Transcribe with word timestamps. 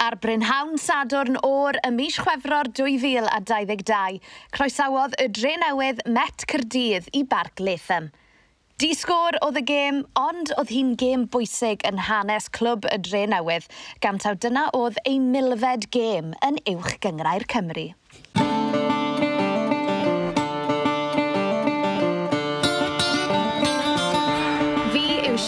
Ar 0.00 0.14
Brynhawn 0.16 0.78
Sadwrn 0.80 1.36
o'r 1.44 1.76
y 1.84 1.90
mis 1.92 2.14
Chwefror 2.16 2.70
2022, 2.78 4.16
croesawodd 4.56 5.12
y 5.20 5.26
dre 5.36 5.52
newydd 5.60 6.00
Met 6.08 6.46
Cyrdydd 6.48 7.10
i 7.12 7.20
Barc 7.28 7.60
Latham. 7.60 8.08
Di 8.80 8.94
sgôr 8.96 9.36
oedd 9.44 9.60
y 9.60 9.66
gêm, 9.68 10.00
ond 10.16 10.54
oedd 10.56 10.72
hi'n 10.72 10.96
gêm 10.96 11.28
bwysig 11.28 11.84
yn 11.84 12.00
hanes 12.08 12.48
clwb 12.56 12.88
y 12.88 12.96
dre 13.10 13.26
newydd, 13.28 13.68
gan 14.00 14.22
taw 14.24 14.38
dyna 14.40 14.70
oedd 14.78 14.96
ei 15.04 15.20
milfed 15.20 15.90
gêm 15.92 16.32
yn 16.48 16.62
uwch 16.72 16.96
gyngrau'r 17.04 17.44
Cymru. 17.52 17.90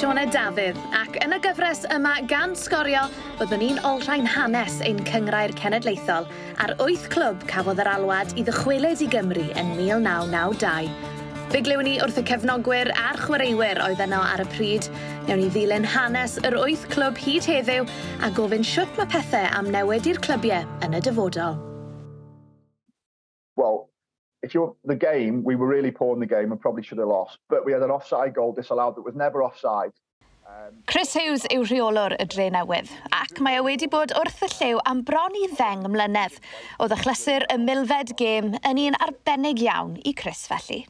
Sione 0.02 0.24
Dafydd, 0.34 0.78
ac 0.98 1.14
yn 1.22 1.30
y 1.30 1.36
gyfres 1.44 1.84
yma 1.94 2.16
gan 2.26 2.56
sgorio, 2.58 3.04
byddwn 3.38 3.60
ni'n 3.62 3.76
olrhain 3.86 4.24
hanes 4.26 4.80
ein 4.82 4.98
cyngrair 5.06 5.52
cenedlaethol 5.60 6.26
ar 6.64 6.72
wyth 6.80 7.04
clwb 7.12 7.44
cafodd 7.46 7.78
yr 7.84 7.90
alwad 7.92 8.32
i 8.34 8.42
ddychwelyd 8.42 9.04
i 9.06 9.06
Gymru 9.12 9.44
yn 9.54 9.70
1992. 9.76 10.90
Fe 11.52 11.60
glywn 11.68 11.86
ni 11.86 11.92
wrth 12.02 12.18
y 12.18 12.26
cefnogwyr 12.32 12.90
a'r 12.98 13.20
chwaraewyr 13.28 13.84
oedd 13.86 14.02
yno 14.08 14.24
ar 14.26 14.42
y 14.42 14.48
pryd. 14.56 14.90
Newn 15.28 15.44
ni 15.44 15.48
ddilyn 15.54 15.86
hanes 15.94 16.34
yr 16.42 16.58
wyth 16.58 16.88
clwb 16.90 17.22
hyd 17.22 17.46
heddiw 17.52 17.86
a 18.26 18.34
gofyn 18.34 18.66
siwt 18.66 18.98
mae 18.98 19.06
pethau 19.14 19.54
am 19.54 19.70
newid 19.70 20.10
i'r 20.10 20.18
clybiau 20.26 20.66
yn 20.82 20.98
y 20.98 21.04
dyfodol. 21.06 21.62
Wel, 23.54 23.84
if 24.42 24.54
you're 24.54 24.74
the 24.84 24.96
game, 24.96 25.44
we 25.44 25.54
were 25.54 25.66
really 25.66 25.90
poor 25.90 26.14
in 26.14 26.20
the 26.20 26.26
game 26.26 26.52
and 26.52 26.60
probably 26.60 26.82
should 26.82 26.98
have 26.98 27.08
lost. 27.08 27.38
But 27.48 27.64
we 27.64 27.72
had 27.72 27.82
an 27.82 27.90
offside 27.90 28.34
goal 28.34 28.52
disallowed 28.52 28.96
that 28.96 29.02
was 29.02 29.14
never 29.14 29.42
offside. 29.42 29.92
Um, 30.46 30.82
Chris 30.88 31.14
Hughes 31.14 31.46
yw 31.54 31.62
rheolwr 31.62 32.16
y 32.18 32.24
dre 32.26 32.48
newydd 32.50 32.90
ac 33.14 33.38
mae 33.46 33.60
e 33.60 33.62
wedi 33.62 33.86
bod 33.90 34.10
wrth 34.18 34.42
y 34.42 34.48
llew 34.50 34.80
am 34.90 35.04
bron 35.06 35.36
i 35.38 35.44
ddeng 35.52 35.86
mlynedd. 35.86 36.40
O 36.82 36.88
ddechlysur 36.90 37.46
y 37.46 37.58
milfed 37.62 38.16
gêm 38.18 38.50
yn 38.58 38.82
un 38.88 38.98
arbennig 39.06 39.62
iawn 39.62 39.94
i 40.02 40.12
Chris 40.18 40.42
felly. 40.50 40.82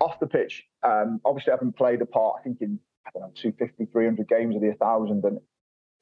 Off 0.00 0.18
the 0.18 0.26
pitch, 0.26 0.64
um, 0.82 1.20
obviously 1.24 1.52
I 1.52 1.56
haven't 1.60 1.78
played 1.78 2.02
a 2.02 2.06
part, 2.06 2.40
I 2.40 2.42
think 2.42 2.60
in 2.60 2.80
I 3.06 3.10
don't 3.14 3.22
know, 3.22 3.32
250, 3.34 3.86
300 3.92 4.28
games 4.28 4.56
of 4.56 4.62
the 4.62 4.68
1,000 4.68 5.24
and 5.24 5.40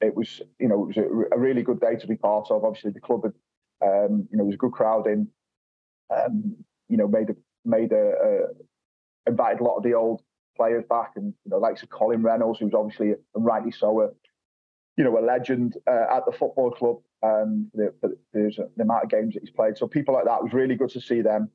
it 0.01 0.15
was, 0.15 0.43
you 0.59 0.69
know, 0.69 0.83
it 0.83 0.87
was 0.89 0.97
a, 0.97 1.37
a 1.37 1.39
really 1.39 1.63
good 1.63 1.81
day 1.81 1.97
to 1.97 2.07
be 2.07 2.17
part 2.17 2.51
of. 2.51 2.65
Obviously 2.65 2.91
the 2.91 3.01
club 3.01 3.25
had 3.25 3.33
um, 3.85 4.29
you 4.31 4.37
know, 4.37 4.39
there 4.39 4.45
was 4.45 4.55
a 4.55 4.59
good 4.59 4.73
crowd 4.73 5.07
in. 5.07 5.29
Um, 6.15 6.57
you 6.89 6.97
know, 6.97 7.07
made 7.07 7.31
a 7.31 7.37
made 7.65 7.93
a, 7.93 8.13
a, 9.27 9.31
invited 9.31 9.61
a 9.61 9.65
lot 9.65 9.77
of 9.77 9.83
the 9.83 9.95
old 9.95 10.23
players 10.57 10.85
back, 10.89 11.13
and 11.17 11.35
you 11.45 11.51
know, 11.51 11.59
likes 11.59 11.83
of 11.83 11.91
Colin 11.91 12.23
Reynolds, 12.23 12.61
who's 12.61 12.75
obviously 12.75 13.11
and 13.11 13.45
rightly 13.45 13.71
so 13.71 14.01
a 14.01 14.09
you 14.97 15.05
know 15.05 15.19
a 15.19 15.21
legend 15.21 15.77
uh, 15.87 16.17
at 16.17 16.25
the 16.27 16.33
football 16.33 16.71
club. 16.71 16.97
Um, 17.23 17.71
the, 17.75 17.93
there's 18.33 18.57
the 18.57 18.83
amount 18.83 19.05
of 19.05 19.11
games 19.11 19.35
that 19.35 19.43
he's 19.43 19.51
played. 19.51 19.77
So 19.77 19.89
people 19.89 20.15
like 20.15 20.25
that 20.27 20.43
was 20.43 20.53
really 20.53 20.77
good 20.77 20.91
to 20.91 21.01
see 21.01 21.21
them 21.21 21.51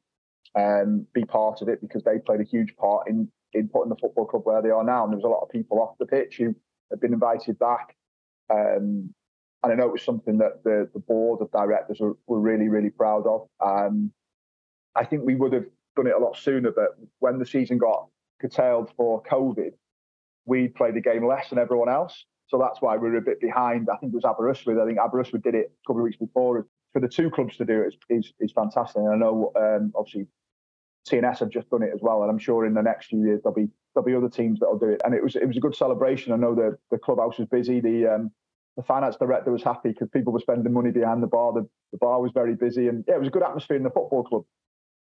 um, 0.55 1.07
be 1.13 1.23
part 1.23 1.61
of 1.61 1.69
it 1.69 1.81
because 1.81 2.03
they 2.03 2.19
played 2.19 2.41
a 2.41 2.45
huge 2.45 2.75
part 2.75 3.07
in 3.07 3.29
in 3.53 3.69
putting 3.69 3.89
the 3.89 3.95
football 3.95 4.25
club 4.25 4.43
where 4.45 4.61
they 4.61 4.69
are 4.69 4.83
now. 4.83 5.03
And 5.03 5.11
there 5.11 5.17
was 5.17 5.25
a 5.25 5.29
lot 5.29 5.41
of 5.41 5.49
people 5.49 5.79
off 5.79 5.97
the 5.99 6.05
pitch 6.05 6.37
who 6.37 6.55
had 6.89 6.99
been 6.99 7.13
invited 7.13 7.59
back. 7.59 7.95
Um, 8.49 9.13
and 9.63 9.71
I 9.71 9.75
know 9.75 9.85
it 9.85 9.93
was 9.93 10.03
something 10.03 10.37
that 10.39 10.63
the, 10.63 10.89
the 10.93 10.99
board 10.99 11.41
of 11.41 11.51
directors 11.51 11.99
were, 11.99 12.17
were 12.27 12.39
really, 12.39 12.67
really 12.67 12.89
proud 12.89 13.25
of. 13.25 13.47
Um, 13.65 14.11
I 14.95 15.05
think 15.05 15.23
we 15.23 15.35
would 15.35 15.53
have 15.53 15.65
done 15.95 16.07
it 16.07 16.13
a 16.13 16.19
lot 16.19 16.37
sooner, 16.37 16.71
but 16.71 16.97
when 17.19 17.39
the 17.39 17.45
season 17.45 17.77
got 17.77 18.07
curtailed 18.41 18.91
for 18.97 19.23
COVID, 19.23 19.71
we 20.45 20.67
played 20.67 20.95
the 20.95 21.01
game 21.01 21.25
less 21.25 21.49
than 21.49 21.59
everyone 21.59 21.89
else. 21.89 22.25
So 22.47 22.57
that's 22.59 22.81
why 22.81 22.97
we 22.97 23.09
were 23.09 23.17
a 23.17 23.21
bit 23.21 23.39
behind. 23.39 23.87
I 23.91 23.97
think 23.97 24.13
it 24.13 24.15
was 24.15 24.25
Aberystwyth. 24.25 24.77
I 24.77 24.85
think 24.85 24.99
Aberystwyth 24.99 25.43
did 25.43 25.55
it 25.55 25.71
a 25.71 25.87
couple 25.87 26.01
of 26.01 26.03
weeks 26.03 26.17
before. 26.17 26.67
For 26.91 26.99
the 26.99 27.07
two 27.07 27.31
clubs 27.31 27.57
to 27.57 27.65
do 27.65 27.81
it 27.81 27.95
is, 28.09 28.25
is, 28.25 28.33
is 28.39 28.51
fantastic. 28.51 28.97
And 28.97 29.09
I 29.09 29.15
know, 29.15 29.51
um, 29.55 29.93
obviously, 29.95 30.27
TNS 31.09 31.39
have 31.39 31.49
just 31.49 31.69
done 31.69 31.83
it 31.83 31.91
as 31.93 32.01
well, 32.01 32.21
and 32.21 32.31
I'm 32.31 32.37
sure 32.37 32.65
in 32.65 32.73
the 32.73 32.81
next 32.81 33.07
few 33.07 33.25
years 33.25 33.41
there'll 33.43 33.55
be 33.55 33.67
there'll 33.93 34.05
be 34.05 34.15
other 34.15 34.29
teams 34.29 34.59
that'll 34.59 34.79
do 34.79 34.89
it. 34.89 35.01
And 35.03 35.13
it 35.13 35.23
was 35.23 35.35
it 35.35 35.45
was 35.45 35.57
a 35.57 35.59
good 35.59 35.75
celebration. 35.75 36.31
I 36.31 36.37
know 36.37 36.55
the 36.55 36.77
the 36.91 36.97
clubhouse 36.97 37.37
was 37.37 37.47
busy. 37.47 37.81
The 37.81 38.07
um, 38.07 38.31
the 38.75 38.83
finance 38.83 39.15
director 39.17 39.51
was 39.51 39.63
happy 39.63 39.89
because 39.89 40.09
people 40.09 40.33
were 40.33 40.39
spending 40.39 40.73
money 40.73 40.91
behind 40.91 41.21
the 41.21 41.27
bar. 41.27 41.53
The, 41.53 41.67
the 41.91 41.97
bar 41.97 42.21
was 42.21 42.31
very 42.33 42.55
busy, 42.55 42.87
and 42.87 43.03
yeah, 43.07 43.15
it 43.15 43.19
was 43.19 43.27
a 43.27 43.31
good 43.31 43.43
atmosphere 43.43 43.77
in 43.77 43.83
the 43.83 43.89
football 43.89 44.23
club. 44.23 44.45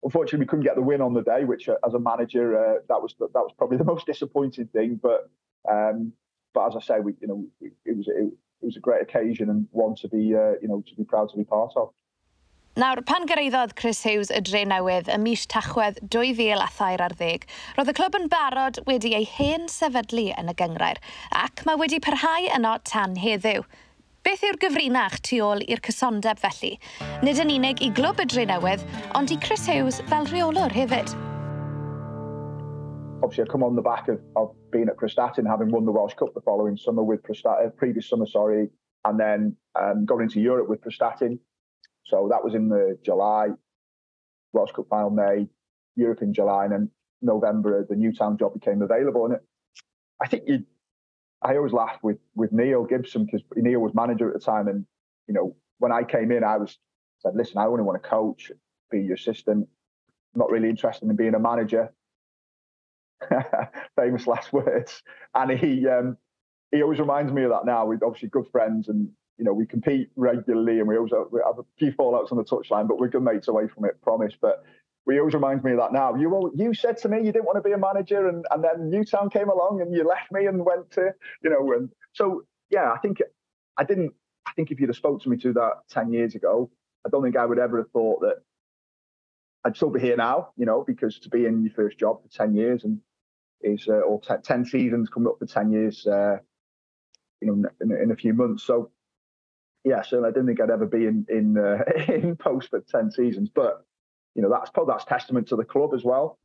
Unfortunately, 0.05 0.41
we 0.41 0.47
couldn't 0.47 0.65
get 0.65 0.77
the 0.77 0.83
win 0.83 1.01
on 1.01 1.15
the 1.15 1.23
day, 1.23 1.45
which 1.45 1.69
uh, 1.69 1.77
as 1.85 1.95
a 1.95 1.99
manager, 1.99 2.57
uh, 2.57 2.75
that 2.89 3.03
was 3.03 3.15
that 3.19 3.31
was 3.35 3.53
probably 3.59 3.77
the 3.83 3.85
most 3.85 4.07
disappointing 4.07 4.69
thing. 4.69 5.01
But 5.03 5.29
um, 5.71 6.13
but 6.55 6.69
as 6.69 6.77
I 6.77 6.81
say, 6.81 7.01
we 7.01 7.15
you 7.21 7.29
know 7.29 7.47
it 7.61 7.97
was 7.97 8.07
it, 8.09 8.33
it 8.63 8.67
was 8.67 8.77
a 8.77 8.81
great 8.81 9.03
occasion 9.03 9.51
and 9.51 9.67
one 9.73 9.97
to 9.97 10.09
be 10.09 10.35
uh, 10.35 10.55
you 10.63 10.69
know 10.69 10.85
to 10.87 10.95
be 10.95 11.05
proud 11.05 11.31
to 11.31 11.37
be 11.37 11.45
part 11.45 11.73
of. 11.77 11.91
Nawr, 12.77 13.01
pan 13.09 13.25
gyrraeddodd 13.25 13.71
Chris 13.73 14.03
Hughes 14.05 14.29
y 14.29 14.43
dre 14.45 14.61
newydd 14.69 15.07
ym 15.09 15.23
mis 15.25 15.47
Tachwedd 15.49 15.97
2013, 16.13 17.47
roedd 17.79 17.89
y 17.89 17.95
clwb 17.97 18.19
yn 18.19 18.27
barod 18.29 18.83
wedi 18.85 19.15
ei 19.17 19.25
hen 19.25 19.65
sefydlu 19.73 20.27
yn 20.37 20.53
y 20.53 20.55
gyngrair, 20.59 21.01
ac 21.41 21.63
mae 21.65 21.81
wedi 21.81 22.03
parhau 22.05 22.51
yno 22.59 22.75
tan 22.85 23.17
heddiw. 23.23 23.65
Beth 24.29 24.45
yw'r 24.45 24.61
gyfrinach 24.61 25.17
tu 25.25 25.41
ôl 25.47 25.65
i'r 25.65 25.81
cysondeb 25.89 26.45
felly? 26.45 26.75
Nid 27.25 27.41
yn 27.47 27.55
unig 27.57 27.81
i 27.81 27.89
glwb 27.97 28.21
y 28.21 28.29
dre 28.35 28.45
newydd, 28.53 28.85
ond 29.17 29.33
i 29.33 29.41
Chris 29.41 29.65
Hughes 29.73 30.03
fel 30.13 30.29
rheolwr 30.29 30.77
hefyd. 30.77 31.17
Obviously, 33.25 33.49
I 33.49 33.53
come 33.57 33.65
on 33.65 33.81
the 33.81 33.89
back 33.89 34.13
of, 34.13 34.21
of 34.37 34.53
being 34.71 34.93
at 34.93 35.01
Prestatyn, 35.01 35.49
having 35.49 35.73
won 35.73 35.89
the 35.89 35.97
Welsh 35.97 36.21
Cup 36.21 36.37
the 36.37 36.45
following 36.45 36.77
summer 36.77 37.03
with 37.03 37.25
Prestatyn, 37.25 37.73
uh, 37.73 37.77
previous 37.81 38.05
summer, 38.05 38.29
sorry, 38.29 38.69
and 39.07 39.19
then 39.19 39.57
um, 39.81 40.05
going 40.05 40.29
into 40.29 40.45
Europe 40.45 40.69
with 40.69 40.85
Prestatyn, 40.85 41.39
So 42.07 42.29
that 42.31 42.45
was 42.45 42.55
in 42.55 42.69
the 42.69 42.99
July, 43.05 43.49
Welsh 44.53 44.73
Cup 44.73 44.87
final 44.89 45.11
May, 45.11 45.49
Europe 45.97 46.23
in 46.23 46.33
July, 46.33 46.65
and 46.65 46.73
then 46.73 46.91
November 47.21 47.85
the 47.89 47.97
Newtown 47.97 48.39
job 48.39 48.55
became 48.55 48.81
available. 48.83 49.25
And 49.25 49.35
it, 49.35 49.41
I 50.23 50.29
think 50.29 50.45
you, 50.47 50.65
I 51.43 51.57
always 51.57 51.73
laugh 51.73 51.99
with 52.03 52.19
with 52.35 52.53
Neil 52.53 52.85
Gibson 52.85 53.25
because 53.27 53.43
Neil 53.57 53.81
was 53.81 53.93
manager 53.95 54.29
at 54.29 54.35
the 54.35 54.41
time, 54.41 54.69
and 54.69 54.87
you 55.27 55.35
know 55.35 55.57
when 55.79 55.93
I 55.93 56.05
came 56.05 56.31
in, 56.31 56.45
I 56.45 56.57
was 56.57 56.79
said, 57.19 57.35
listen, 57.35 57.59
I 57.59 57.67
only 57.67 57.83
want 57.83 58.01
to 58.01 58.09
coach, 58.09 58.53
be 58.91 59.01
your 59.01 59.15
assistant, 59.15 59.69
not 60.35 60.51
really 60.51 60.69
interested 60.69 61.09
in 61.09 61.17
being 61.17 61.35
a 61.35 61.41
manager. 61.41 61.93
Famous 63.97 64.27
last 64.27 64.53
words, 64.53 65.03
and 65.35 65.59
he 65.59 65.89
um, 65.89 66.17
he 66.71 66.83
always 66.83 67.01
reminds 67.01 67.33
me 67.33 67.43
of 67.43 67.51
that 67.51 67.67
now. 67.67 67.85
We're 67.87 67.99
obviously 68.05 68.29
good 68.29 68.47
friends, 68.53 68.89
and 68.89 69.09
you 69.39 69.45
know, 69.45 69.53
we 69.53 69.67
compete 69.67 70.11
regularly 70.17 70.79
and 70.79 70.89
we 70.89 70.97
always 70.97 71.13
have, 71.13 71.27
we 71.31 71.41
have 71.45 71.59
a 71.59 71.65
few 71.79 71.93
fallouts 71.93 72.33
on 72.33 72.39
the 72.39 72.45
touchline, 72.45 72.89
but 72.89 72.99
we're 72.99 73.09
good 73.09 73.23
mates 73.23 73.49
away 73.49 73.69
from 73.69 73.85
it, 73.85 74.01
promise. 74.03 74.33
But 74.41 74.65
we 75.07 75.19
always 75.19 75.35
reminds 75.35 75.63
me 75.63 75.73
of 75.73 75.79
that 75.79 75.93
now. 75.93 76.15
You 76.15 76.53
you 76.55 76.75
said 76.75 76.97
to 76.99 77.09
me 77.09 77.19
you 77.19 77.33
didn't 77.33 77.45
want 77.45 77.57
to 77.57 77.63
be 77.63 77.73
a 77.73 77.79
manager, 77.79 78.29
and 78.29 78.45
and 78.51 78.63
then 78.63 78.91
Newtown 78.91 79.31
came 79.31 79.49
along 79.49 79.81
and 79.81 79.95
you 79.95 80.07
left 80.07 80.33
me 80.33 80.47
and 80.47 80.65
went 80.65 80.91
to 80.93 81.13
you 81.43 81.51
know, 81.51 81.73
and 81.73 81.91
so 82.13 82.43
yeah, 82.71 82.93
I 82.93 82.99
think 82.99 83.19
I 83.77 83.85
didn't. 83.85 84.13
I 84.47 84.53
think 84.53 84.71
if 84.71 84.81
you'd 84.81 84.89
have 84.89 84.97
spoke 84.97 85.23
to 85.23 85.29
me 85.29 85.37
to 85.39 85.53
that 85.55 85.83
ten 85.89 86.13
years 86.13 86.35
ago, 86.35 86.71
I 87.07 87.11
don't 87.11 87.23
think 87.23 87.37
I 87.37 87.47
would 87.47 87.59
ever 87.59 87.79
have 87.79 87.91
thought 87.91 88.21
that 88.23 88.43
I'd 89.65 89.77
still 89.77 89.91
be 89.91 90.01
here 90.01 90.17
now. 90.17 90.51
You 90.57 90.67
know, 90.67 90.83
because 90.85 91.21
to 91.21 91.29
be 91.29 91.47
in 91.47 91.63
your 91.65 91.75
first 91.75 91.99
job 91.99 92.23
for 92.23 92.29
ten 92.29 92.55
years 92.55 92.83
and 92.85 93.01
is 93.61 93.87
uh, 93.89 93.93
or 93.93 94.21
t- 94.21 94.35
ten 94.43 94.65
seasons 94.65 95.09
coming 95.09 95.29
up 95.29 95.39
for 95.39 95.47
ten 95.47 95.71
years, 95.71 96.05
uh, 96.07 96.39
you 97.41 97.49
know, 97.49 97.69
in, 97.81 97.93
in 97.93 98.11
a 98.11 98.17
few 98.17 98.35
months. 98.35 98.65
So 98.65 98.91
yeah, 99.87 100.03
certainly 100.03 100.29
I 100.29 100.33
didn't 100.33 100.49
think 100.49 100.61
I'd 100.61 100.71
ever 100.71 100.85
be 100.85 101.07
in 101.07 101.25
in 101.29 101.57
uh, 101.57 101.79
in 102.13 102.35
post 102.35 102.71
for 102.71 102.81
ten 102.81 103.09
seasons, 103.13 103.49
but 103.55 103.87
you 104.35 104.43
know 104.43 104.51
that's 104.51 104.71
that's 104.87 105.05
testament 105.05 105.47
to 105.49 105.57
the 105.57 105.65
club 105.65 105.95
as 105.95 106.03
well. 106.03 106.39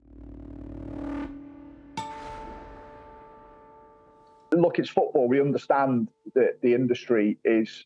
Look, 4.54 4.78
it's 4.78 4.90
football. 4.90 5.28
We 5.28 5.42
understand 5.42 6.10
that 6.36 6.62
the 6.62 6.76
industry 6.76 7.40
is 7.44 7.84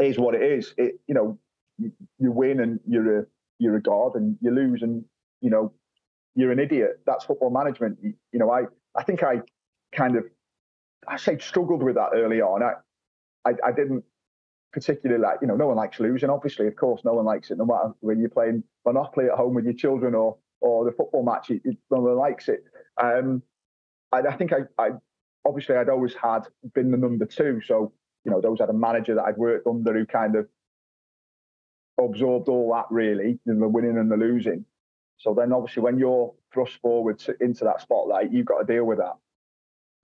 is 0.00 0.18
what 0.18 0.34
it 0.34 0.42
is. 0.42 0.74
It 0.76 0.98
you 1.06 1.14
know 1.14 1.38
you, 1.78 1.92
you 2.18 2.32
win 2.32 2.58
and 2.58 2.80
you're 2.84 3.20
a 3.20 3.26
you're 3.60 3.76
a 3.76 3.82
god, 3.82 4.16
and 4.16 4.36
you 4.40 4.50
lose 4.50 4.82
and 4.82 5.04
you 5.40 5.50
know 5.50 5.72
you're 6.34 6.50
an 6.50 6.58
idiot. 6.58 7.00
That's 7.06 7.24
football 7.24 7.50
management. 7.50 7.98
You, 8.02 8.14
you 8.32 8.40
know, 8.40 8.50
I 8.50 8.62
I 8.96 9.04
think 9.04 9.22
I 9.22 9.42
kind 9.94 10.16
of 10.16 10.24
I 11.06 11.16
say 11.16 11.38
struggled 11.38 11.84
with 11.84 11.94
that 11.94 12.10
early 12.12 12.40
on. 12.40 12.64
I 12.64 12.72
I, 13.48 13.54
I 13.68 13.70
didn't 13.70 14.02
particularly 14.76 15.22
like, 15.22 15.38
you 15.40 15.48
know, 15.48 15.56
no 15.56 15.68
one 15.68 15.76
likes 15.78 16.00
losing, 16.00 16.28
obviously, 16.28 16.66
of 16.66 16.76
course, 16.76 17.00
no 17.02 17.14
one 17.14 17.24
likes 17.24 17.50
it, 17.50 17.56
no 17.56 17.64
matter 17.64 17.94
when 18.00 18.20
you're 18.20 18.28
playing 18.28 18.62
Monopoly 18.84 19.24
at 19.24 19.38
home 19.38 19.54
with 19.54 19.64
your 19.64 19.72
children 19.72 20.14
or 20.14 20.36
or 20.60 20.84
the 20.84 20.92
football 20.92 21.24
match, 21.24 21.48
it, 21.48 21.62
it, 21.64 21.78
no 21.90 22.00
one 22.00 22.16
likes 22.16 22.48
it. 22.48 22.62
Um, 23.02 23.42
I, 24.12 24.18
I 24.18 24.36
think 24.36 24.52
I, 24.52 24.64
I, 24.78 24.90
obviously 25.46 25.76
I'd 25.76 25.88
always 25.88 26.14
had 26.14 26.42
been 26.74 26.90
the 26.90 26.98
number 26.98 27.24
two, 27.24 27.62
so 27.66 27.94
you 28.26 28.30
know, 28.30 28.42
those 28.42 28.60
had 28.60 28.68
a 28.68 28.74
manager 28.74 29.14
that 29.14 29.24
I'd 29.24 29.38
worked 29.38 29.66
under 29.66 29.94
who 29.94 30.04
kind 30.04 30.36
of 30.36 30.46
absorbed 31.98 32.50
all 32.50 32.74
that 32.74 32.86
really, 32.90 33.38
the 33.46 33.54
winning 33.54 33.96
and 33.96 34.10
the 34.10 34.16
losing. 34.18 34.66
So 35.16 35.32
then 35.32 35.54
obviously 35.54 35.82
when 35.82 35.98
you're 35.98 36.34
thrust 36.52 36.74
forward 36.82 37.18
to, 37.20 37.34
into 37.40 37.64
that 37.64 37.80
spotlight, 37.80 38.30
you've 38.30 38.44
got 38.44 38.58
to 38.58 38.70
deal 38.70 38.84
with 38.84 38.98
that. 38.98 39.14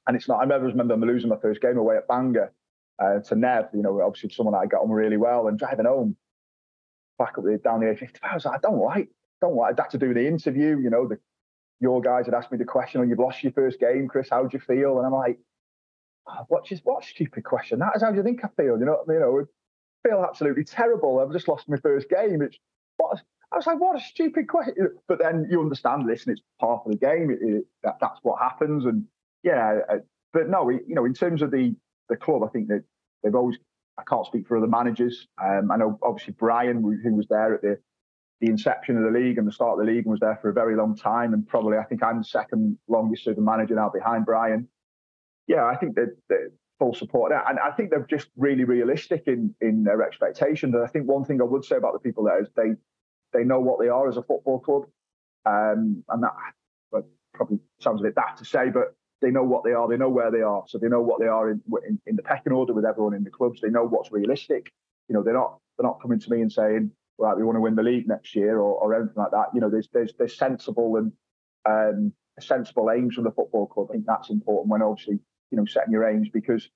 And 0.06 0.16
it's 0.16 0.28
not, 0.28 0.40
I 0.40 0.46
never 0.46 0.66
remember 0.66 0.96
losing 0.96 1.28
my 1.28 1.36
first 1.36 1.60
game 1.60 1.76
away 1.76 1.98
at 1.98 2.08
Bangor 2.08 2.52
uh, 2.98 3.20
to 3.20 3.34
Nev, 3.36 3.68
you 3.74 3.82
know, 3.82 4.00
obviously 4.00 4.30
someone 4.30 4.54
I 4.54 4.66
got 4.66 4.82
on 4.82 4.90
really 4.90 5.16
well, 5.16 5.48
and 5.48 5.58
driving 5.58 5.86
home 5.86 6.16
back 7.18 7.38
up 7.38 7.44
the 7.44 7.58
down 7.62 7.80
the 7.80 7.86
A55, 7.86 8.18
I 8.22 8.34
was 8.34 8.44
like, 8.44 8.56
I 8.56 8.58
don't 8.60 8.80
like, 8.80 9.08
don't 9.40 9.56
like 9.56 9.76
that 9.76 9.90
to 9.90 9.98
do 9.98 10.14
the 10.14 10.26
interview. 10.26 10.78
You 10.78 10.90
know, 10.90 11.08
the 11.08 11.18
your 11.80 12.00
guys 12.00 12.26
had 12.26 12.34
asked 12.34 12.52
me 12.52 12.58
the 12.58 12.64
question, 12.64 13.00
"Oh, 13.00 13.04
you've 13.04 13.18
lost 13.18 13.42
your 13.42 13.52
first 13.52 13.80
game, 13.80 14.08
Chris. 14.08 14.28
How 14.30 14.42
do 14.44 14.50
you 14.52 14.60
feel?" 14.60 14.98
And 14.98 15.06
I'm 15.06 15.12
like, 15.12 15.38
oh, 16.28 16.44
"What 16.48 16.70
is 16.70 16.80
what 16.84 17.04
stupid 17.04 17.44
question? 17.44 17.80
That 17.80 17.96
is 17.96 18.02
how 18.02 18.10
do 18.10 18.16
you 18.16 18.22
think 18.22 18.44
I 18.44 18.48
feel? 18.56 18.78
You 18.78 18.84
know, 18.84 19.04
you 19.08 19.18
know, 19.18 19.40
I 19.40 20.08
feel 20.08 20.24
absolutely 20.24 20.64
terrible. 20.64 21.18
I've 21.18 21.32
just 21.32 21.48
lost 21.48 21.68
my 21.68 21.78
first 21.78 22.08
game. 22.08 22.40
It's 22.42 22.58
what 22.96 23.20
I 23.52 23.56
was 23.56 23.66
like, 23.66 23.80
what 23.80 23.96
a 23.96 24.00
stupid 24.00 24.48
question. 24.48 24.74
But 25.08 25.18
then 25.18 25.46
you 25.50 25.60
understand, 25.60 26.06
listen, 26.06 26.32
it's 26.32 26.42
part 26.58 26.82
of 26.84 26.92
the 26.92 26.98
game. 26.98 27.30
It, 27.30 27.38
it, 27.42 27.64
that, 27.82 27.98
that's 28.00 28.18
what 28.22 28.40
happens. 28.40 28.86
And 28.86 29.04
yeah, 29.42 29.80
uh, 29.90 29.96
but 30.32 30.48
no, 30.48 30.70
you 30.70 30.94
know, 30.94 31.04
in 31.04 31.12
terms 31.12 31.42
of 31.42 31.50
the 31.50 31.74
the 32.08 32.16
club, 32.16 32.42
I 32.42 32.48
think 32.48 32.68
that 32.68 32.84
they've 33.22 33.34
always. 33.34 33.58
I 33.98 34.04
can't 34.04 34.26
speak 34.26 34.46
for 34.46 34.56
other 34.56 34.66
managers. 34.66 35.28
Um, 35.42 35.70
I 35.70 35.76
know 35.76 35.98
obviously 36.02 36.34
Brian, 36.38 36.82
who 36.82 37.14
was 37.14 37.26
there 37.28 37.54
at 37.54 37.62
the 37.62 37.78
the 38.40 38.48
inception 38.48 38.96
of 38.96 39.04
the 39.04 39.18
league 39.18 39.38
and 39.38 39.46
the 39.46 39.52
start 39.52 39.78
of 39.78 39.86
the 39.86 39.92
league 39.92 40.04
and 40.04 40.10
was 40.10 40.20
there 40.20 40.38
for 40.42 40.48
a 40.48 40.52
very 40.52 40.74
long 40.74 40.96
time. 40.96 41.32
And 41.32 41.46
probably, 41.46 41.78
I 41.78 41.84
think 41.84 42.02
I'm 42.02 42.18
the 42.18 42.24
second 42.24 42.76
longest 42.88 43.24
serving 43.24 43.44
manager 43.44 43.76
now 43.76 43.88
behind 43.88 44.26
Brian. 44.26 44.66
Yeah, 45.46 45.64
I 45.64 45.76
think 45.76 45.94
that, 45.94 46.16
full 46.78 46.94
support. 46.94 47.30
And 47.30 47.60
I 47.60 47.70
think 47.70 47.90
they're 47.90 48.06
just 48.10 48.28
really 48.36 48.64
realistic 48.64 49.24
in 49.26 49.54
in 49.60 49.84
their 49.84 50.02
expectations. 50.02 50.74
And 50.74 50.82
I 50.82 50.88
think 50.88 51.06
one 51.06 51.24
thing 51.24 51.40
I 51.40 51.44
would 51.44 51.64
say 51.64 51.76
about 51.76 51.92
the 51.92 52.00
people 52.00 52.24
there 52.24 52.40
is 52.40 52.48
they 52.56 52.72
they 53.32 53.44
know 53.44 53.60
what 53.60 53.78
they 53.78 53.88
are 53.88 54.08
as 54.08 54.16
a 54.16 54.22
football 54.22 54.58
club. 54.58 54.86
Um, 55.44 56.02
and 56.08 56.22
that 56.22 56.32
probably 57.34 57.58
sounds 57.80 58.00
a 58.00 58.04
bit 58.04 58.14
daft 58.14 58.38
to 58.38 58.44
say, 58.44 58.70
but 58.70 58.94
they 59.22 59.30
know 59.30 59.44
what 59.44 59.64
they 59.64 59.72
are. 59.72 59.88
They 59.88 59.96
know 59.96 60.10
where 60.10 60.30
they 60.30 60.42
are. 60.42 60.64
So 60.66 60.78
they 60.78 60.88
know 60.88 61.00
what 61.00 61.20
they 61.20 61.26
are 61.26 61.50
in, 61.50 61.62
in, 61.88 61.98
in 62.06 62.16
the 62.16 62.22
pecking 62.22 62.52
order 62.52 62.74
with 62.74 62.84
everyone 62.84 63.14
in 63.14 63.24
the 63.24 63.30
clubs. 63.30 63.60
They 63.60 63.70
know 63.70 63.84
what's 63.84 64.12
realistic. 64.12 64.70
You 65.08 65.14
know, 65.14 65.22
they're 65.22 65.32
not 65.32 65.58
they're 65.78 65.86
not 65.86 66.02
coming 66.02 66.20
to 66.20 66.30
me 66.30 66.42
and 66.42 66.52
saying, 66.52 66.90
right, 67.18 67.36
we 67.36 67.44
want 67.44 67.56
to 67.56 67.60
win 67.60 67.76
the 67.76 67.82
league 67.82 68.08
next 68.08 68.34
year 68.34 68.58
or, 68.58 68.74
or 68.74 68.94
anything 68.94 69.14
like 69.16 69.30
that. 69.30 69.46
You 69.54 69.60
know, 69.60 69.70
there's 69.70 69.88
there's 69.92 70.12
there's 70.18 70.36
sensible 70.36 70.96
and 70.96 71.12
um, 71.64 72.12
sensible 72.40 72.90
aims 72.90 73.14
from 73.14 73.24
the 73.24 73.30
football 73.30 73.66
club. 73.66 73.88
I 73.90 73.94
think 73.94 74.06
that's 74.06 74.30
important 74.30 74.70
when 74.70 74.82
obviously 74.82 75.20
you 75.50 75.58
know 75.58 75.64
setting 75.64 75.92
your 75.92 76.08
aims 76.08 76.28
because 76.28 76.68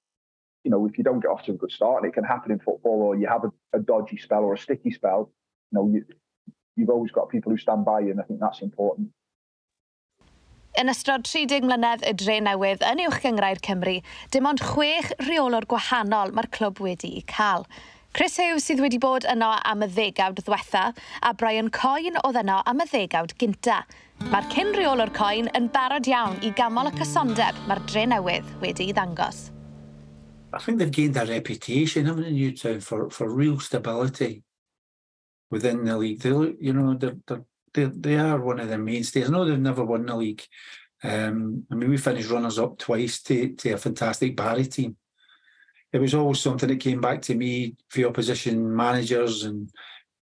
you 0.64 0.70
know 0.70 0.86
if 0.86 0.98
you 0.98 1.04
don't 1.04 1.20
get 1.20 1.30
off 1.30 1.44
to 1.44 1.52
a 1.52 1.56
good 1.56 1.72
start 1.72 2.02
and 2.02 2.10
it 2.10 2.14
can 2.14 2.24
happen 2.24 2.52
in 2.52 2.58
football 2.58 3.02
or 3.02 3.16
you 3.16 3.26
have 3.26 3.44
a, 3.44 3.52
a 3.76 3.80
dodgy 3.80 4.16
spell 4.16 4.44
or 4.44 4.54
a 4.54 4.58
sticky 4.58 4.92
spell, 4.92 5.30
you 5.72 5.78
know 5.78 5.90
you, 5.92 6.04
you've 6.76 6.90
always 6.90 7.10
got 7.10 7.28
people 7.28 7.50
who 7.50 7.58
stand 7.58 7.84
by 7.84 8.00
you, 8.00 8.10
and 8.10 8.20
I 8.20 8.24
think 8.24 8.40
that's 8.40 8.62
important. 8.62 9.08
Yn 10.76 10.92
ystod 10.92 11.22
30 11.24 11.64
mlynedd 11.64 12.02
y 12.04 12.10
dre 12.20 12.34
newydd 12.44 12.82
yn 12.84 12.98
uwch 13.06 13.22
gyngrair 13.22 13.56
Cymru, 13.64 13.94
dim 14.34 14.48
ond 14.50 14.60
chwech 14.60 15.08
rheolwr 15.22 15.64
gwahanol 15.70 16.34
mae'r 16.36 16.50
clwb 16.52 16.82
i 17.08 17.22
cael. 17.30 17.64
Chris 18.12 18.36
Hughes 18.36 18.66
sydd 18.68 18.82
wedi 18.84 18.98
bod 19.00 19.24
yno 19.32 19.54
am 19.70 19.86
y 19.86 19.88
ddegawd 19.94 20.42
ddiwetha 20.42 20.82
a 21.24 21.32
Brian 21.40 21.72
Coyne 21.72 22.20
oedd 22.28 22.42
yno 22.42 22.58
am 22.68 22.84
y 22.84 22.88
ddegawd 22.92 23.32
gynta. 23.40 23.78
Mae'r 24.28 24.52
cyn 24.52 24.76
rheolwr 24.76 25.14
Coyne 25.16 25.48
yn 25.56 25.72
barod 25.72 26.12
iawn 26.12 26.36
i 26.44 26.52
gamol 26.60 26.92
y 26.92 26.94
cysondeb 27.00 27.64
mae'r 27.64 27.84
dre 27.88 28.04
newydd 28.12 28.54
wedi 28.60 28.90
i 28.90 28.96
ddangos. 29.00 29.46
I 30.52 30.60
think 30.60 30.76
they've 30.76 30.92
gained 30.92 31.16
a 31.16 31.24
reputation, 31.24 32.04
haven't 32.04 32.28
they, 32.28 32.36
Newtown, 32.36 32.80
for, 32.80 33.08
for 33.08 33.32
real 33.32 33.60
stability 33.60 34.42
within 35.50 35.84
the 35.84 35.96
league. 35.96 36.20
They, 36.20 36.36
you 36.60 36.74
know, 36.74 36.92
they're, 36.92 37.16
they're 37.26 37.44
they 37.76 37.84
they 37.84 38.16
are 38.16 38.40
one 38.40 38.58
of 38.58 38.68
the 38.68 38.78
mainstays. 38.78 39.28
I 39.28 39.32
know 39.32 39.44
they've 39.44 39.58
never 39.58 39.84
won 39.84 40.06
the 40.06 40.16
league. 40.16 40.42
Um, 41.04 41.64
I 41.70 41.76
mean, 41.76 41.90
we 41.90 41.98
finished 41.98 42.30
runners 42.30 42.58
up 42.58 42.78
twice 42.78 43.22
to, 43.22 43.50
to 43.50 43.72
a 43.72 43.78
fantastic 43.78 44.34
Barry 44.34 44.64
team 44.64 44.96
it 45.96 46.00
was 46.00 46.14
always 46.14 46.40
something 46.40 46.68
that 46.68 46.80
came 46.80 47.00
back 47.00 47.22
to 47.22 47.34
me 47.34 47.74
for 47.88 48.04
opposition 48.04 48.74
managers 48.74 49.44
and 49.44 49.70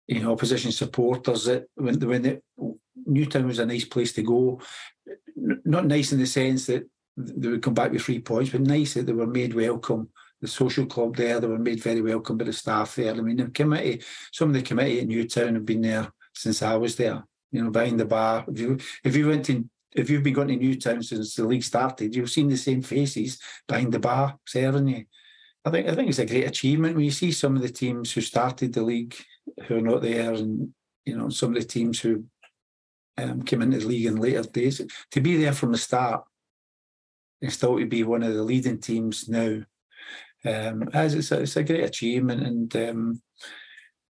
you 0.07 0.21
know 0.21 0.33
opposition 0.33 0.73
supporters 0.73 1.45
that 1.47 1.65
when 1.75 1.99
when 2.01 2.41
Newtown 3.07 3.47
was 3.47 3.59
a 3.59 3.67
nice 3.67 3.85
place 3.85 4.13
to 4.13 4.23
go, 4.23 4.61
not 5.37 5.87
nice 5.87 6.13
in 6.13 6.19
the 6.19 6.27
sense 6.27 6.67
that 6.67 6.89
they 7.17 7.49
would 7.49 7.63
come 7.63 7.75
back 7.75 7.91
with 7.91 8.03
three 8.03 8.21
points, 8.21 8.51
but 8.51 8.61
nice 8.61 8.95
that 8.95 9.07
they 9.07 9.13
were 9.13 9.27
made 9.27 9.55
welcome. 9.55 10.09
The 10.41 10.47
social 10.47 10.87
club 10.87 11.17
there, 11.17 11.41
they 11.41 11.49
were 11.49 11.59
made 11.59 11.83
very 11.83 12.01
welcome 12.01 12.39
by 12.39 12.45
the 12.45 12.53
staff 12.53 12.95
there. 12.95 13.13
I 13.13 13.21
mean, 13.21 13.39
the 13.39 13.47
committee, 13.47 14.03
some 14.33 14.49
of 14.49 14.55
the 14.55 14.63
committee 14.63 15.01
at 15.01 15.09
Newtown 15.09 15.55
have 15.55 15.67
been 15.67 15.81
there 15.81 16.13
since 16.33 16.63
I 16.63 16.77
was 16.77 16.95
there. 16.95 17.25
You 17.51 17.65
know, 17.65 17.71
behind 17.71 17.99
the 17.99 18.05
bar. 18.05 18.45
If 18.49 18.59
you 18.59 18.79
if 19.05 19.17
you 19.17 19.29
went 19.29 19.45
to 19.47 19.65
if 19.95 20.11
you've 20.11 20.23
been 20.23 20.35
going 20.35 20.49
to 20.49 20.57
Newtown 20.57 21.03
since 21.03 21.35
the 21.35 21.45
league 21.45 21.63
started, 21.63 22.15
you've 22.15 22.31
seen 22.31 22.49
the 22.49 22.57
same 22.57 22.83
faces 22.83 23.39
behind 23.67 23.93
the 23.93 23.99
bar 23.99 24.39
serving 24.47 24.89
you. 24.89 25.05
I 25.65 25.71
think 25.71 25.89
I 25.89 25.95
think 25.95 26.09
it's 26.09 26.19
a 26.19 26.27
great 26.27 26.47
achievement 26.47 26.97
when 26.97 27.05
you 27.05 27.11
see 27.11 27.33
some 27.33 27.57
of 27.57 27.63
the 27.63 27.69
teams 27.69 28.13
who 28.13 28.21
started 28.21 28.73
the 28.73 28.83
league 28.83 29.15
who 29.67 29.79
are 29.79 29.83
not 29.83 30.03
there, 30.03 30.33
and 30.33 30.73
you 31.05 31.17
know 31.17 31.29
some 31.29 31.55
of 31.55 31.63
the 31.63 31.69
teams 31.69 32.01
who 32.01 32.25
um, 33.17 33.43
came 33.43 33.63
into 33.63 33.79
the 33.79 33.87
league 33.87 34.07
in 34.07 34.17
later 34.17 34.43
days 34.43 34.81
to 35.11 35.21
be 35.21 35.37
there 35.37 35.53
from 35.53 35.73
the 35.73 35.79
start 35.79 36.23
and 37.43 37.53
still 37.53 37.79
to 37.79 37.87
be 37.87 38.03
one 38.05 38.23
of 38.23 38.35
the 38.35 38.43
leading 38.43 38.81
teams 38.81 39.29
now. 39.29 39.63
Um, 40.45 40.89
as 40.93 41.15
it's 41.15 41.33
a, 41.33 41.41
it's 41.41 41.57
a 41.57 41.65
great 41.65 41.85
achievement, 41.85 42.47
and 42.47 42.77
um, 42.77 43.23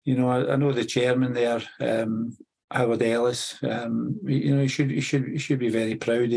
you 0.04 0.16
know 0.16 0.28
I, 0.28 0.54
I, 0.54 0.56
know 0.56 0.72
the 0.72 0.84
chairman 0.84 1.32
there, 1.32 1.62
um, 1.80 2.36
Howard 2.70 3.02
Ellis. 3.02 3.62
Um, 3.62 4.18
you 4.24 4.54
know 4.54 4.62
he 4.62 4.68
should 4.68 4.90
he 4.90 5.00
should 5.00 5.28
he 5.28 5.38
should 5.38 5.58
be 5.58 5.68
very 5.68 5.94
proud 5.94 6.32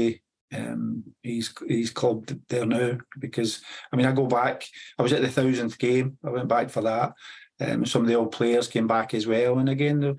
um, 0.55 1.03
he's 1.21 1.53
he's 1.67 1.91
clubbed 1.91 2.37
there 2.49 2.65
now 2.65 2.97
because 3.19 3.61
I 3.91 3.95
mean 3.95 4.05
I 4.05 4.11
go 4.11 4.25
back. 4.25 4.65
I 4.97 5.03
was 5.03 5.13
at 5.13 5.21
the 5.21 5.29
thousandth 5.29 5.77
game. 5.77 6.17
I 6.23 6.29
went 6.29 6.47
back 6.47 6.69
for 6.69 6.81
that. 6.81 7.13
Um, 7.61 7.85
some 7.85 8.01
of 8.03 8.07
the 8.07 8.15
old 8.15 8.31
players 8.31 8.67
came 8.67 8.87
back 8.87 9.13
as 9.13 9.27
well, 9.27 9.59
and 9.59 9.69
again 9.69 9.99
they, 9.99 10.11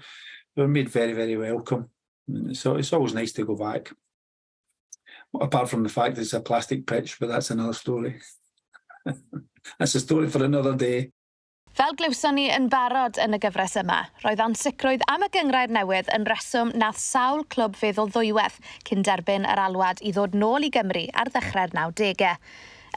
they 0.54 0.62
were 0.62 0.68
made 0.68 0.88
very 0.88 1.12
very 1.12 1.36
welcome. 1.36 1.90
So 2.52 2.76
it's 2.76 2.92
always 2.92 3.14
nice 3.14 3.32
to 3.32 3.44
go 3.44 3.56
back. 3.56 3.92
Apart 5.40 5.68
from 5.68 5.82
the 5.82 5.88
fact 5.88 6.18
it's 6.18 6.32
a 6.32 6.40
plastic 6.40 6.86
pitch, 6.86 7.18
but 7.18 7.28
that's 7.28 7.50
another 7.50 7.72
story. 7.72 8.20
that's 9.78 9.94
a 9.94 10.00
story 10.00 10.28
for 10.28 10.44
another 10.44 10.76
day. 10.76 11.10
Fel 11.80 11.94
glywson 11.96 12.34
ni 12.36 12.42
yn 12.52 12.66
barod 12.68 13.16
yn 13.24 13.32
y 13.32 13.38
gyfres 13.40 13.72
yma, 13.80 14.02
roedd 14.20 14.40
ansicrwydd 14.44 15.04
am 15.08 15.22
y 15.24 15.28
gyngrair 15.32 15.70
newydd 15.72 16.10
yn 16.12 16.26
reswm 16.28 16.74
nath 16.76 16.98
sawl 17.00 17.40
clwb 17.54 17.78
feddwl 17.80 18.10
ddwywedd 18.12 18.58
cyn 18.90 19.06
derbyn 19.08 19.48
yr 19.48 19.62
alwad 19.62 20.04
i 20.04 20.12
ddod 20.12 20.36
nôl 20.36 20.68
i 20.68 20.70
Gymru 20.74 21.06
ar 21.16 21.32
ddechrau'r 21.32 21.72
90au. 21.72 22.36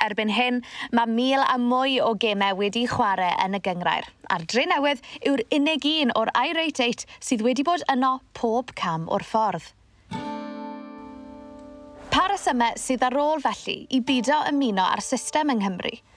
Erbyn 0.03 0.35
hyn, 0.35 0.59
mae 0.91 1.15
mil 1.15 1.47
a 1.47 1.55
mwy 1.63 1.95
o 2.03 2.11
gemau 2.19 2.59
wedi 2.59 2.83
chwarae 2.91 3.31
yn 3.45 3.55
y 3.55 3.63
gyngrair. 3.63 4.11
A'r 4.27 4.43
dre 4.51 4.67
newydd 4.73 5.07
yw'r 5.31 5.47
unig 5.61 5.91
un 5.95 6.15
o'r 6.19 6.35
I-88 6.43 7.07
sydd 7.23 7.47
wedi 7.47 7.63
bod 7.63 7.87
yno 7.93 8.17
pob 8.35 8.75
cam 8.75 9.07
o'r 9.07 9.23
ffordd. 9.23 9.71
Pa 12.11 12.27
resymau 12.35 12.75
sydd 12.75 13.07
ar 13.07 13.15
ôl 13.15 13.47
felly 13.47 13.85
i 13.95 14.03
bido 14.03 14.43
ymuno 14.51 14.91
â'r 14.91 15.11
system 15.13 15.55
yng 15.55 15.63
Nghymru– 15.63 15.99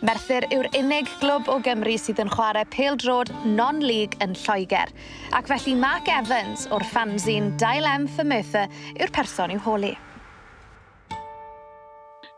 Merthyr 0.00 0.46
yw'r 0.48 0.64
unig 0.78 1.10
glwb 1.20 1.48
o 1.52 1.58
Gymru 1.60 1.92
sydd 2.00 2.22
yn 2.22 2.30
chwarae 2.32 2.64
pêl-drod 2.72 3.28
non-league 3.44 4.16
yn 4.24 4.32
Lloegr. 4.32 4.88
Ac 5.36 5.50
felly 5.50 5.74
Mark 5.76 6.08
Evans 6.08 6.62
o'r 6.72 6.86
fanzine 6.88 7.50
Dail 7.60 7.84
M 7.84 8.06
for 8.08 8.24
Merthyr 8.24 8.72
yw'r 8.94 9.12
person 9.12 9.52
i'w 9.52 9.60
holi. 9.60 9.90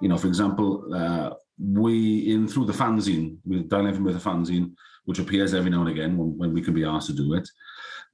You 0.00 0.10
know, 0.10 0.18
for 0.18 0.26
example, 0.26 0.82
uh, 0.90 1.38
we, 1.62 2.34
in 2.34 2.48
through 2.48 2.66
the 2.66 2.74
fanzine, 2.74 3.36
with 3.46 3.70
Dail 3.70 3.86
M 3.86 3.94
for 3.94 4.02
Merthyr 4.08 4.26
fanzine, 4.26 4.72
which 5.04 5.20
appears 5.20 5.54
every 5.54 5.70
now 5.70 5.86
and 5.86 5.94
again 5.94 6.18
when, 6.18 6.36
when 6.36 6.52
we 6.52 6.62
can 6.62 6.74
be 6.74 6.82
asked 6.82 7.06
to 7.10 7.14
do 7.14 7.34
it, 7.34 7.48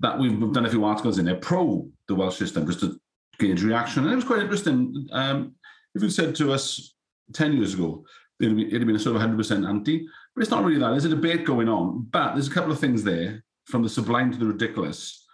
that 0.00 0.18
we've, 0.18 0.38
we've 0.38 0.52
done 0.52 0.66
a 0.66 0.70
few 0.70 0.84
articles 0.84 1.18
in 1.18 1.24
there 1.24 1.40
pro 1.40 1.88
the 2.06 2.14
Welsh 2.14 2.36
system, 2.36 2.66
just 2.66 2.80
to 2.80 3.00
gauge 3.38 3.62
reaction. 3.62 4.04
And 4.04 4.12
it 4.12 4.16
was 4.16 4.28
quite 4.28 4.42
interesting. 4.42 5.08
Um, 5.10 5.54
if 5.94 6.02
you'd 6.02 6.12
said 6.12 6.34
to 6.36 6.52
us 6.52 6.94
10 7.32 7.54
years 7.54 7.72
ago, 7.72 8.04
it'd, 8.40 8.72
have 8.72 8.86
been 8.86 8.96
a 8.96 8.98
sort 8.98 9.16
of 9.16 9.22
100% 9.22 9.68
anti. 9.68 10.06
But 10.34 10.42
it's 10.42 10.50
not 10.50 10.64
really 10.64 10.80
that. 10.80 10.90
There's 10.90 11.04
a 11.04 11.10
debate 11.10 11.44
going 11.44 11.68
on. 11.68 12.06
But 12.10 12.34
there's 12.34 12.48
a 12.48 12.52
couple 12.52 12.72
of 12.72 12.78
things 12.78 13.02
there, 13.02 13.42
from 13.66 13.82
the 13.82 13.88
sublime 13.88 14.32
to 14.32 14.38
the 14.38 14.46
ridiculous, 14.46 15.26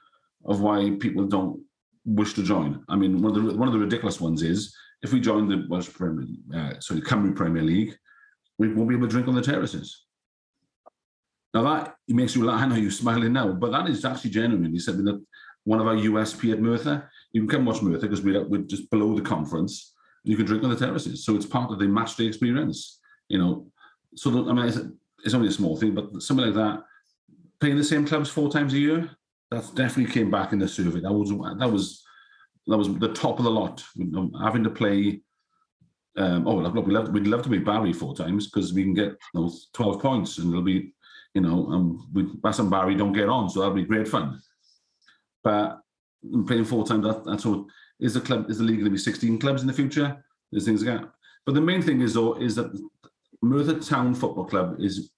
of 0.45 0.61
why 0.61 0.97
people 0.99 1.25
don't 1.27 1.63
wish 2.05 2.35
to 2.35 2.43
join. 2.43 2.85
I 2.89 2.97
mean, 2.97 3.23
one 3.23 3.37
of 3.37 3.45
the 3.45 3.57
one 3.57 3.69
of 3.69 3.75
the 3.75 3.81
ridiculous 3.81 4.21
ones 4.21 4.43
is 4.43 4.75
if 5.03 5.13
we 5.13 5.21
join 5.21 5.49
the 5.49 5.67
Welsh 5.69 5.93
Premier, 5.93 6.27
uh, 6.55 6.81
sorry, 6.81 7.01
Cymru 7.01 7.35
Premier 7.35 7.63
League, 7.63 7.97
we 8.59 8.73
won't 8.73 8.89
be 8.89 8.95
able 8.95 9.07
to 9.07 9.11
drink 9.11 9.29
on 9.29 9.35
the 9.35 9.43
terraces. 9.43 10.05
Now 11.53 11.63
that 11.63 11.95
it 12.09 12.17
makes 12.17 12.35
you 12.35 12.45
laugh. 12.45 12.61
I 12.61 12.67
know 12.67 12.77
you're 12.77 12.91
smiling 12.91 13.33
now, 13.33 13.53
but 13.53 13.71
that 13.73 13.89
is 13.89 14.05
actually 14.05 14.31
genuine. 14.31 14.73
He 14.73 14.79
said 14.79 14.99
that 14.99 15.25
one 15.65 15.81
of 15.81 15.87
our 15.87 15.95
USP 15.95 16.53
at 16.53 16.61
Merthyr, 16.61 17.09
you 17.33 17.43
can 17.43 17.49
come 17.49 17.65
watch 17.65 17.81
Merthyr 17.81 18.09
because 18.09 18.23
we're 18.23 18.59
just 18.63 18.91
below 18.91 19.15
the 19.15 19.23
conference 19.23 19.94
you 20.25 20.37
can 20.37 20.47
drink 20.47 20.65
on 20.65 20.71
the 20.71 20.77
terraces. 20.77 21.25
So 21.25 21.37
it's 21.37 21.47
part 21.47 21.71
of 21.71 21.79
the 21.79 21.87
match 21.87 22.17
day 22.17 22.27
experience, 22.27 23.01
you 23.29 23.39
know. 23.39 23.67
So 24.17 24.31
I 24.49 24.53
mean, 24.53 24.67
it's, 24.67 24.79
it's 25.25 25.35
only 25.35 25.49
a 25.49 25.53
small 25.53 25.77
thing, 25.77 25.95
but 25.95 26.23
something 26.23 26.47
like 26.47 26.55
that, 26.55 26.83
playing 27.61 27.77
the 27.77 27.85
same 27.85 28.07
clubs 28.07 28.31
four 28.31 28.51
times 28.51 28.75
a 28.75 28.79
year, 28.79 29.11
that 29.51 29.71
definitely 29.75 30.13
came 30.13 30.31
back 30.31 30.53
in 30.53 30.59
the 30.59 30.69
survey. 30.69 31.01
That 31.01 31.13
was 31.13 31.31
that 31.31 31.71
was 31.71 32.03
that 32.67 32.79
was 32.79 32.95
the 32.99 33.13
top 33.13 33.39
of 33.39 33.45
the 33.45 33.51
lot. 33.51 33.85
You 33.95 34.07
know, 34.07 34.31
having 34.43 34.65
to 34.65 34.71
play 34.71 35.21
um, 36.17 36.47
oh 36.47 36.57
look, 36.57 36.87
we 36.87 36.93
love, 36.93 37.09
we'd 37.11 37.27
love 37.27 37.43
to 37.43 37.49
beat 37.49 37.65
Barry 37.65 37.93
four 37.93 38.15
times 38.15 38.47
because 38.47 38.73
we 38.73 38.85
can 38.85 38.95
get 38.95 39.17
those 39.33 39.69
12 39.73 40.01
points 40.01 40.39
and 40.39 40.51
it'll 40.51 40.63
be, 40.63 40.93
you 41.35 41.41
know, 41.41 41.67
um, 41.69 42.09
with 42.13 42.41
Bass 42.41 42.61
and 42.61 42.71
Barry 42.71 42.95
don't 42.95 43.13
get 43.13 43.29
on, 43.29 43.51
so 43.51 43.61
that'll 43.61 43.75
be 43.75 43.85
great 43.85 44.07
fun. 44.07 44.41
But 45.43 45.81
playing 46.47 46.65
four 46.65 46.87
times, 46.87 47.05
that, 47.05 47.25
that's 47.25 47.47
all. 47.47 47.67
Is 48.01 48.15
the 48.15 48.21
club 48.21 48.51
is 48.51 48.59
the 48.59 48.65
league 48.65 48.77
going 48.77 48.87
to 48.87 48.91
be 48.91 48.99
16 48.99 49.39
clubs 49.39 49.63
in 49.63 49.69
the 49.69 49.73
future? 49.73 50.25
There's 50.51 50.65
things 50.65 50.85
like 50.85 51.01
that. 51.01 51.11
But 51.47 51.55
the 51.55 51.61
main 51.61 51.83
thing 51.83 52.01
is 52.01 52.15
though 52.15 52.35
is 52.35 52.55
that 52.57 52.73
Merthyr 53.43 53.81
Town 53.81 54.15
Football 54.15 54.47
Club 54.47 54.77
is 54.81 55.11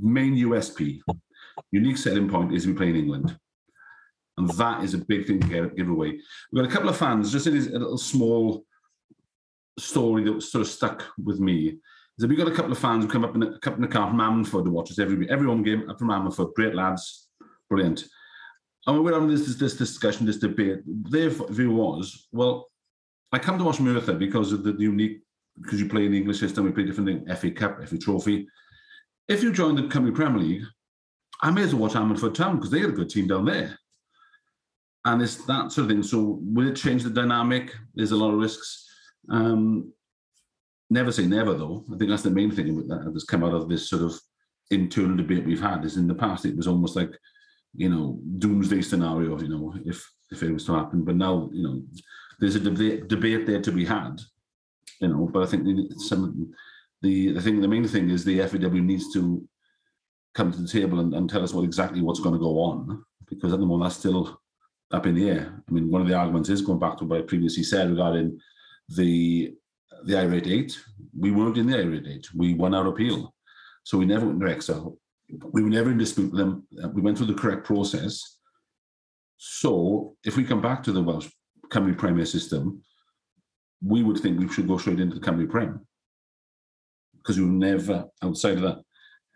main 0.00 0.34
USP, 0.34 1.00
unique 1.70 1.98
selling 1.98 2.28
point 2.28 2.54
is 2.54 2.66
we 2.66 2.72
play 2.72 2.88
in 2.88 2.96
England. 2.96 3.38
And 4.38 4.48
that 4.50 4.82
is 4.82 4.94
a 4.94 4.98
big 4.98 5.26
thing 5.26 5.40
to 5.40 5.46
get, 5.46 5.76
give 5.76 5.88
away. 5.88 6.18
We've 6.50 6.62
got 6.62 6.70
a 6.70 6.72
couple 6.72 6.88
of 6.88 6.96
fans, 6.96 7.30
just 7.30 7.46
in 7.46 7.56
a 7.56 7.78
little 7.78 7.98
small 7.98 8.64
story 9.78 10.24
that 10.24 10.42
sort 10.42 10.62
of 10.62 10.68
stuck 10.68 11.04
with 11.22 11.40
me. 11.40 11.78
That 12.18 12.28
we 12.28 12.36
got 12.36 12.48
a 12.48 12.54
couple 12.54 12.72
of 12.72 12.78
fans 12.78 13.04
who 13.04 13.10
come 13.10 13.24
up 13.24 13.34
in 13.34 13.42
a 13.42 13.58
couple 13.58 13.78
in 13.78 13.84
a 13.84 13.88
car 13.88 14.08
from 14.08 14.18
Ammanford 14.18 14.64
to 14.64 14.70
watch 14.70 14.90
us 14.90 14.98
every 14.98 15.28
every 15.30 15.46
home 15.46 15.62
game 15.62 15.88
up 15.88 15.98
from 15.98 16.08
Ammanford. 16.08 16.54
Great 16.54 16.74
lads, 16.74 17.28
brilliant. 17.68 18.04
And 18.86 19.04
we're 19.04 19.12
having 19.12 19.28
this, 19.28 19.46
this, 19.46 19.56
this 19.56 19.76
discussion, 19.76 20.26
this 20.26 20.38
debate. 20.38 20.80
Their 20.86 21.30
view 21.30 21.72
was, 21.72 22.28
well, 22.32 22.68
I 23.32 23.38
come 23.38 23.58
to 23.58 23.64
watch 23.64 23.80
Merthyr 23.80 24.14
because 24.14 24.52
of 24.52 24.64
the 24.64 24.74
unique, 24.78 25.20
because 25.60 25.80
you 25.80 25.88
play 25.88 26.06
in 26.06 26.12
the 26.12 26.18
English 26.18 26.40
system, 26.40 26.64
we 26.64 26.72
play 26.72 26.84
different 26.84 27.08
things, 27.08 27.40
FA 27.40 27.50
Cup, 27.50 27.86
FA 27.86 27.98
Trophy. 27.98 28.48
If 29.28 29.42
you 29.42 29.52
join 29.52 29.76
the 29.76 29.82
Cymru 29.82 30.14
Premier 30.14 30.42
League, 30.42 30.64
I 31.42 31.50
may 31.50 31.62
as 31.62 31.74
well 31.74 31.82
watch 31.82 31.92
Ammanford 31.92 32.34
Town 32.34 32.56
because 32.56 32.70
they 32.70 32.80
got 32.80 32.90
a 32.90 32.92
good 32.92 33.10
team 33.10 33.28
down 33.28 33.44
there. 33.44 33.78
And 35.04 35.22
it's 35.22 35.36
that 35.46 35.72
sort 35.72 35.84
of 35.84 35.90
thing. 35.90 36.02
So 36.02 36.40
will 36.42 36.68
it 36.68 36.76
change 36.76 37.02
the 37.02 37.10
dynamic? 37.10 37.74
There's 37.94 38.10
a 38.10 38.16
lot 38.16 38.32
of 38.32 38.40
risks. 38.40 38.86
Um, 39.30 39.92
never 40.90 41.12
say 41.12 41.26
never, 41.26 41.54
though. 41.54 41.84
I 41.92 41.96
think 41.96 42.10
that's 42.10 42.22
the 42.22 42.30
main 42.30 42.50
thing 42.50 42.86
that 42.88 43.10
has 43.14 43.24
come 43.24 43.44
out 43.44 43.54
of 43.54 43.68
this 43.68 43.88
sort 43.88 44.02
of 44.02 44.20
internal 44.70 45.16
debate 45.16 45.46
we've 45.46 45.60
had. 45.60 45.84
Is 45.84 45.96
in 45.96 46.06
the 46.06 46.14
past 46.14 46.44
it 46.44 46.56
was 46.56 46.66
almost 46.66 46.96
like, 46.96 47.12
you 47.74 47.88
know, 47.88 48.18
doomsday 48.38 48.82
scenario. 48.82 49.38
You 49.40 49.48
know, 49.48 49.74
if 49.84 50.08
if 50.30 50.42
it 50.42 50.52
was 50.52 50.64
to 50.66 50.74
happen. 50.74 51.04
But 51.04 51.16
now, 51.16 51.50
you 51.52 51.62
know, 51.62 51.82
there's 52.38 52.56
a 52.56 52.60
debate 52.60 53.08
debate 53.08 53.46
there 53.46 53.60
to 53.60 53.72
be 53.72 53.84
had. 53.84 54.20
You 55.00 55.08
know, 55.08 55.30
but 55.32 55.42
I 55.42 55.46
think 55.46 55.92
some 55.98 56.52
the 57.02 57.32
the 57.32 57.40
thing 57.40 57.60
the 57.60 57.68
main 57.68 57.86
thing 57.86 58.10
is 58.10 58.24
the 58.24 58.40
FAW 58.40 58.68
needs 58.68 59.12
to 59.14 59.46
come 60.34 60.52
to 60.52 60.58
the 60.60 60.68
table 60.68 61.00
and, 61.00 61.14
and 61.14 61.28
tell 61.28 61.42
us 61.42 61.52
what 61.52 61.64
exactly 61.64 62.02
what's 62.02 62.20
going 62.20 62.34
to 62.34 62.40
go 62.40 62.60
on 62.60 63.04
because 63.28 63.52
at 63.52 63.58
the 63.58 63.66
moment 63.66 63.88
that's 63.88 63.98
still 63.98 64.40
up 64.92 65.06
in 65.06 65.14
the 65.14 65.30
air. 65.30 65.62
I 65.68 65.72
mean, 65.72 65.90
one 65.90 66.02
of 66.02 66.08
the 66.08 66.14
arguments 66.14 66.48
is 66.48 66.62
going 66.62 66.78
back 66.78 66.98
to 66.98 67.04
what 67.04 67.18
I 67.18 67.22
previously 67.22 67.62
said 67.62 67.90
regarding 67.90 68.38
the 68.88 69.54
the 70.04 70.16
irate 70.16 70.46
eight. 70.46 70.78
We 71.18 71.30
weren't 71.30 71.58
in 71.58 71.66
the 71.66 71.78
irate 71.78 72.06
eight. 72.06 72.28
We 72.34 72.54
won 72.54 72.74
our 72.74 72.88
appeal, 72.88 73.34
so 73.84 73.98
we 73.98 74.04
never 74.04 74.26
went 74.26 74.40
to 74.40 74.46
Excel. 74.46 74.98
We 75.52 75.62
were 75.62 75.70
never 75.70 75.90
in 75.90 75.98
dispute 75.98 76.32
with 76.32 76.38
them. 76.38 76.66
We 76.94 77.02
went 77.02 77.16
through 77.16 77.28
the 77.28 77.34
correct 77.34 77.64
process. 77.64 78.38
So, 79.36 80.16
if 80.24 80.36
we 80.36 80.44
come 80.44 80.60
back 80.60 80.82
to 80.84 80.92
the 80.92 81.02
Welsh 81.02 81.28
Cymru 81.68 81.96
Premier 81.96 82.26
system, 82.26 82.82
we 83.82 84.02
would 84.02 84.18
think 84.18 84.38
we 84.38 84.48
should 84.48 84.68
go 84.68 84.78
straight 84.78 85.00
into 85.00 85.18
the 85.18 85.26
Cymru 85.26 85.48
Prem 85.48 85.86
because 87.16 87.38
we 87.38 87.44
were 87.44 87.52
never 87.52 88.06
outside 88.22 88.56
of 88.56 88.62
that. 88.62 88.78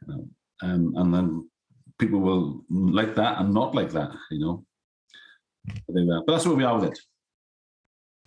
You 0.03 0.15
know? 0.15 0.29
um, 0.63 0.95
and 0.97 1.15
then 1.15 1.51
people 1.99 2.21
will 2.21 2.65
like 2.69 3.15
that 3.15 3.41
and 3.41 3.53
not 3.53 3.75
like 3.75 3.91
that, 3.93 4.11
you 4.31 4.41
know. 4.41 4.65
But 5.89 6.27
that's 6.27 6.47
where 6.47 6.57
we 6.57 6.65
are 6.65 6.79
with 6.79 6.93
it. 6.93 6.99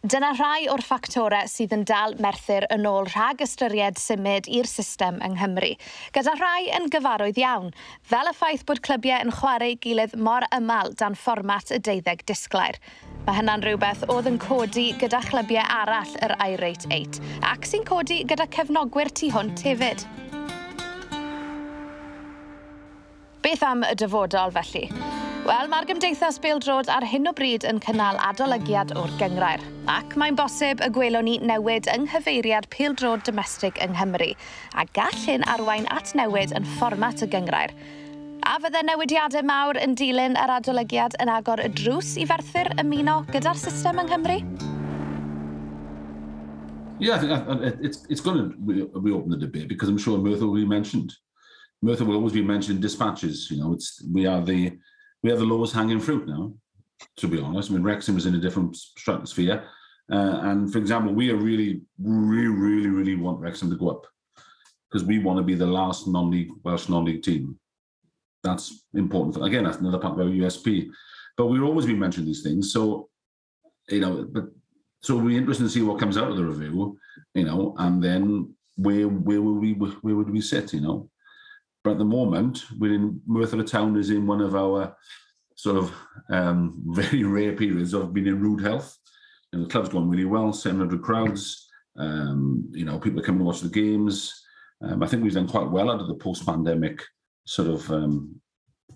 Dyna 0.06 0.27
rhai 0.38 0.68
o'r 0.70 0.84
ffactorau 0.86 1.50
sydd 1.50 1.72
yn 1.74 1.84
dal 1.89 2.12
Merthyr 2.22 2.68
yn 2.70 2.84
ôl 2.86 3.08
rhag 3.08 3.39
ystyried 3.42 3.98
symud 3.98 4.46
i'r 4.46 4.70
system 4.70 5.18
yng 5.25 5.34
Nghymru, 5.39 5.72
gyda 6.13 6.36
rhai 6.38 6.68
yn 6.77 6.86
gyfarwydd 6.94 7.39
iawn, 7.42 7.72
fel 8.06 8.30
y 8.30 8.36
ffaith 8.38 8.68
bod 8.70 8.84
clybiau 8.86 9.25
yn 9.25 9.34
chwarae 9.34 9.74
gilydd 9.82 10.13
mor 10.22 10.46
ymal 10.54 10.94
dan 11.01 11.18
fformat 11.18 11.74
y 11.74 11.82
deuddeg 11.82 12.22
disglair. 12.30 12.77
Mae 13.25 13.39
hynna'n 13.39 13.66
rhywbeth 13.66 14.06
oedd 14.13 14.30
yn 14.30 14.38
codi 14.46 14.92
gyda 15.01 15.24
chlybiau 15.32 15.66
arall 15.82 16.13
yr 16.22 16.38
Irate 16.46 16.86
8, 16.94 17.18
ac 17.50 17.66
sy'n 17.66 17.89
codi 17.89 18.22
gyda 18.30 18.46
cefnogwyr 18.54 19.10
tu 19.18 19.34
hwnt 19.34 19.66
hefyd. 19.66 20.06
Beth 23.42 23.66
am 23.66 23.82
y 23.82 23.98
dyfodol 23.98 24.54
felly? 24.62 24.92
Wel, 25.48 25.70
mae'r 25.72 25.86
Gymdeithas 25.88 26.42
Beildrod 26.44 26.89
ar 26.92 27.06
hyn 27.08 27.30
o 27.30 27.32
bryd 27.32 27.63
yn 27.70 27.77
cynnal 27.80 28.18
adolygiad 28.20 28.89
o'r 29.00 29.12
gyngrair. 29.16 29.62
Ac 29.88 30.18
mae'n 30.20 30.36
bosib 30.36 30.82
y 30.84 30.89
gwelwn 30.92 31.24
ni 31.24 31.38
newid 31.39 31.86
yng 31.94 32.04
nghyfeiriad 32.04 32.66
Peildrod 32.74 33.24
domestig 33.24 33.80
yng 33.80 33.94
Nghymru. 33.94 34.34
A 34.75 34.84
gall 34.98 35.16
hyn 35.24 35.46
arwain 35.48 35.88
at 35.96 36.12
newid 36.20 36.51
yn 36.58 36.68
fformat 36.74 37.24
y 37.24 37.30
gyngrair. 37.32 37.72
A 38.44 38.58
fydde 38.60 38.82
newidiadau 38.89 39.48
mawr 39.48 39.80
yn 39.80 39.96
dilyn 39.96 40.36
yr 40.42 40.51
adolygiad 40.58 41.16
yn 41.24 41.32
agor 41.32 41.63
y 41.63 41.70
drws 41.80 42.18
i 42.20 42.27
ferthyr 42.27 42.74
ymuno 42.84 43.22
gyda'r 43.32 43.62
system 43.62 44.04
yng 44.04 44.12
Nghymru? 44.12 44.42
Yeah, 47.00 47.16
I 47.16 47.20
think 47.24 47.80
it's, 47.88 48.04
it's 48.10 48.20
going 48.20 48.51
to 48.51 48.92
reopen 49.00 49.32
the 49.32 49.39
debate 49.39 49.70
because 49.70 49.88
I'm 49.88 49.98
sure 49.98 50.20
Merthyr 50.20 50.51
will 50.51 50.60
be 50.60 50.68
mentioned. 50.68 51.16
Merthyr 51.82 52.04
will 52.04 52.20
always 52.20 52.34
be 52.34 52.44
mentioned 52.44 52.75
in 52.75 52.82
dispatches. 52.82 53.48
You 53.50 53.63
know, 53.63 53.72
it's 53.72 54.04
we 54.12 54.25
are 54.25 54.44
the 54.44 54.75
we 55.24 55.29
have 55.29 55.39
the 55.39 55.45
lowest 55.45 55.74
hanging 55.74 56.00
fruit 56.00 56.27
now. 56.27 56.53
To 57.17 57.27
be 57.27 57.39
honest, 57.39 57.69
I 57.69 57.74
mean 57.74 57.83
Wrexham 57.83 58.17
is 58.17 58.25
in 58.25 58.36
a 58.36 58.39
different 58.39 58.75
stratosphere, 58.75 59.63
uh, 60.12 60.39
and 60.43 60.71
for 60.71 60.79
example, 60.79 61.13
we 61.13 61.29
are 61.31 61.36
really, 61.36 61.81
really, 62.00 62.47
really, 62.47 62.89
really 62.89 63.15
want 63.15 63.39
Wrexham 63.39 63.69
to 63.69 63.75
go 63.75 63.89
up 63.89 64.07
because 64.89 65.05
we 65.05 65.19
want 65.19 65.38
to 65.38 65.43
be 65.43 65.53
the 65.53 65.65
last 65.65 66.07
non-league 66.07 66.50
Welsh 66.63 66.89
non-league 66.89 67.21
team. 67.21 67.59
That's 68.43 68.86
important. 68.93 69.36
For, 69.36 69.45
again, 69.45 69.65
that's 69.65 69.77
another 69.77 70.00
part 70.00 70.13
of 70.13 70.25
our 70.25 70.31
USP. 70.31 70.89
But 71.36 71.47
we've 71.47 71.63
always 71.63 71.86
been 71.86 72.00
mentioning 72.00 72.25
these 72.25 72.41
things, 72.41 72.71
so 72.71 73.09
you 73.89 74.00
know, 74.00 74.27
but 74.29 74.45
so 75.01 75.15
it'll 75.15 75.27
be 75.27 75.38
interesting 75.38 75.67
to 75.67 75.71
see 75.71 75.81
what 75.81 76.00
comes 76.00 76.17
out 76.17 76.29
of 76.29 76.38
the 76.38 76.45
review, 76.45 76.97
you 77.33 77.45
know, 77.45 77.75
and 77.77 78.03
then 78.03 78.53
where 78.75 79.07
where 79.07 79.41
will 79.41 79.55
we 79.55 79.74
where 79.74 80.15
would 80.15 80.29
we 80.29 80.41
sit, 80.41 80.74
you 80.74 80.81
know? 80.81 81.09
At 81.89 81.98
the 81.98 82.06
moment, 82.06 82.63
we're 82.77 82.94
in 82.94 83.22
Merthyr 83.25 83.63
Town 83.63 83.98
is 83.98 84.10
in 84.10 84.27
one 84.27 84.41
of 84.41 84.56
our 84.56 84.96
sort 85.56 85.77
of 85.77 85.94
um, 86.29 86.84
very 86.88 87.24
rare 87.24 87.53
periods 87.53 87.94
of 87.94 88.13
being 88.13 88.27
in 88.27 88.41
rude 88.41 88.62
health. 88.62 88.98
And 89.53 89.63
the 89.63 89.70
club's 89.70 89.89
going 89.89 90.10
really 90.10 90.25
well, 90.25 90.51
700 90.51 91.01
crowds. 91.01 91.70
Um, 91.98 92.70
you 92.72 92.86
know, 92.86 93.00
people 93.00 93.20
are 93.20 93.24
coming 93.24 93.39
to 93.39 93.46
watch 93.46 93.62
the 93.62 93.70
games. 93.70 94.34
Um, 94.82 95.01
I 95.01 95.08
think 95.08 95.24
we've 95.24 95.34
done 95.34 95.48
quite 95.48 95.70
well 95.70 95.89
out 95.89 96.01
of 96.01 96.08
the 96.08 96.15
post-pandemic 96.15 97.01
sort 97.46 97.70
of 97.70 97.89
um, 97.89 98.39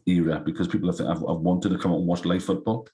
era 0.05 0.41
because 0.45 0.67
people 0.67 0.91
have, 0.91 0.99
have, 0.99 1.19
have, 1.19 1.39
wanted 1.39 1.69
to 1.69 1.77
come 1.77 1.91
out 1.91 1.99
and 1.99 2.07
watch 2.07 2.25
live 2.25 2.43
football. 2.43 2.87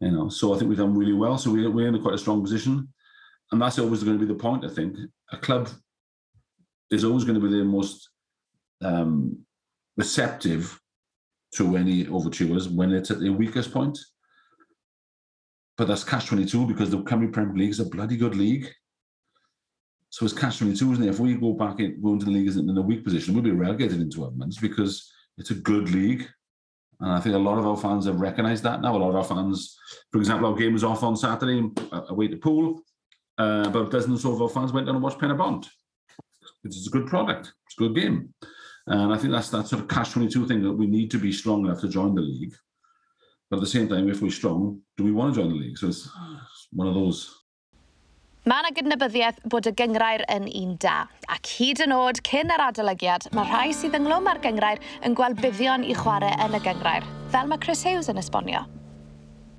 You 0.00 0.10
know, 0.10 0.28
so 0.28 0.54
I 0.54 0.58
think 0.58 0.68
we've 0.68 0.78
done 0.78 0.96
really 0.96 1.12
well. 1.12 1.36
So 1.36 1.50
we're, 1.50 1.70
we're 1.70 1.88
in 1.88 1.94
a 1.94 2.00
quite 2.00 2.14
a 2.14 2.18
strong 2.18 2.42
position, 2.42 2.88
and 3.52 3.60
that's 3.60 3.78
always 3.78 4.02
going 4.02 4.18
to 4.18 4.24
be 4.24 4.32
the 4.32 4.38
point. 4.38 4.64
I 4.64 4.68
think 4.68 4.96
a 5.32 5.36
club 5.36 5.68
is 6.90 7.04
always 7.04 7.24
going 7.24 7.40
to 7.40 7.46
be 7.46 7.54
the 7.54 7.64
most 7.64 8.08
um, 8.82 9.38
receptive 9.96 10.80
to 11.54 11.76
any 11.76 12.06
overtures 12.08 12.68
when 12.68 12.92
it's 12.92 13.10
at 13.10 13.20
their 13.20 13.32
weakest 13.32 13.72
point. 13.72 13.98
But 15.76 15.88
that's 15.88 16.04
catch 16.04 16.26
22 16.26 16.66
because 16.66 16.90
the 16.90 16.98
Cymru 16.98 17.32
Premier 17.32 17.56
League 17.56 17.70
is 17.70 17.80
a 17.80 17.84
bloody 17.84 18.16
good 18.16 18.36
league. 18.36 18.68
So 20.10 20.24
it's 20.24 20.34
catch 20.34 20.58
22, 20.58 20.92
isn't 20.92 21.04
it? 21.04 21.10
If 21.10 21.18
we 21.18 21.34
go 21.34 21.52
back 21.52 21.80
in, 21.80 22.00
go 22.00 22.12
into 22.12 22.26
the 22.26 22.30
league 22.30 22.48
in 22.48 22.76
a 22.76 22.80
weak 22.80 23.02
position, 23.02 23.34
we'll 23.34 23.42
be 23.42 23.50
relegated 23.50 24.00
in 24.00 24.10
12 24.10 24.36
months 24.36 24.58
because 24.58 25.12
it's 25.38 25.50
a 25.50 25.56
good 25.56 25.90
league. 25.90 26.28
And 27.00 27.12
I 27.12 27.18
think 27.18 27.34
a 27.34 27.38
lot 27.38 27.58
of 27.58 27.66
our 27.66 27.76
fans 27.76 28.06
have 28.06 28.20
recognised 28.20 28.62
that 28.62 28.80
now. 28.80 28.96
A 28.96 28.98
lot 28.98 29.10
of 29.10 29.16
our 29.16 29.24
fans, 29.24 29.76
for 30.12 30.18
example, 30.18 30.48
our 30.48 30.56
game 30.56 30.72
was 30.72 30.84
off 30.84 31.02
on 31.02 31.16
Saturday 31.16 31.68
away 32.08 32.28
to 32.28 32.36
Poole. 32.36 32.80
uh, 33.38 33.68
but 33.70 33.90
dozens 33.90 34.24
of 34.24 34.40
our 34.40 34.48
fans 34.48 34.72
went 34.72 34.86
down 34.86 34.94
and 34.94 35.02
watched 35.02 35.18
Pen 35.18 35.30
y 35.30 35.36
Bont. 35.36 35.68
It's 36.62 36.86
a 36.86 36.90
good 36.90 37.08
product. 37.08 37.52
It's 37.66 37.76
a 37.78 37.82
good 37.82 37.96
game. 37.96 38.32
And 38.86 39.12
I 39.12 39.16
think 39.16 39.32
that's 39.32 39.50
that 39.50 39.66
sort 39.66 39.82
of 39.82 39.88
catch-22 39.88 40.46
thing 40.46 40.62
that 40.62 40.72
we 40.72 40.86
need 40.86 41.10
to 41.12 41.18
be 41.18 41.32
strong 41.32 41.64
enough 41.64 41.80
to 41.80 41.88
join 41.88 42.14
the 42.14 42.20
league. 42.20 42.54
But 43.50 43.56
at 43.56 43.60
the 43.60 43.66
same 43.66 43.88
time, 43.88 44.10
if 44.10 44.20
we're 44.20 44.30
strong, 44.30 44.80
do 44.96 45.04
we 45.04 45.12
want 45.12 45.34
to 45.34 45.40
join 45.40 45.50
the 45.50 45.56
league? 45.56 45.78
So 45.78 45.88
it's 45.88 46.08
one 46.72 46.88
of 46.88 46.94
those 46.94 47.30
Mae 48.44 48.60
yna 48.60 48.74
gydnabyddiaeth 48.76 49.38
bod 49.48 49.64
y 49.64 49.70
gyngrair 49.72 50.20
yn 50.28 50.50
un 50.60 50.74
da, 50.76 51.06
ac 51.32 51.48
hyd 51.48 51.80
yn 51.80 51.94
oed 51.96 52.18
cyn 52.28 52.50
yr 52.52 52.60
adolygiad, 52.60 53.30
mae 53.32 53.48
rhai 53.48 53.70
sydd 53.72 53.96
ynglwm 53.96 54.28
â'r 54.28 54.40
gyngrair 54.44 54.82
yn 55.08 55.16
gweld 55.16 55.40
buddion 55.40 55.86
i 55.88 55.96
chwarae 55.96 56.34
yn 56.44 56.52
y 56.58 56.60
gyngrair, 56.66 57.06
fel 57.32 57.48
mae 57.48 57.62
Chris 57.62 57.86
Hughes 57.88 58.10
yn 58.12 58.20
esbonio. 58.20 58.66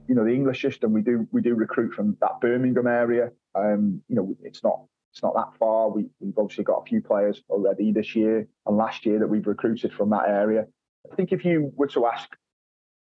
You 0.06 0.14
know, 0.14 0.22
the 0.24 0.36
English 0.38 0.62
system, 0.62 0.94
we 0.94 1.02
do, 1.02 1.26
we 1.32 1.42
do 1.42 1.56
recruit 1.56 1.96
from 1.96 2.14
that 2.22 2.38
Birmingham 2.42 2.86
area. 2.86 3.32
Um, 3.56 4.04
you 4.08 4.16
know, 4.16 4.36
it's 4.44 4.62
not 4.64 4.86
it's 5.16 5.24
not 5.24 5.34
that 5.36 5.58
far. 5.58 5.90
We, 5.90 6.08
we've 6.20 6.38
obviously 6.38 6.66
got 6.66 6.82
a 6.82 6.86
few 6.86 7.02
players 7.02 7.42
already 7.50 7.94
this 7.94 8.18
year 8.18 8.48
and 8.66 8.76
last 8.76 9.06
year 9.06 9.20
that 9.20 9.28
we've 9.28 9.48
recruited 9.48 9.94
from 9.94 10.10
that 10.10 10.28
area. 10.28 10.66
I 11.10 11.16
think 11.16 11.32
if 11.32 11.46
you 11.46 11.72
were 11.76 11.88
to 11.88 12.06
ask 12.06 12.28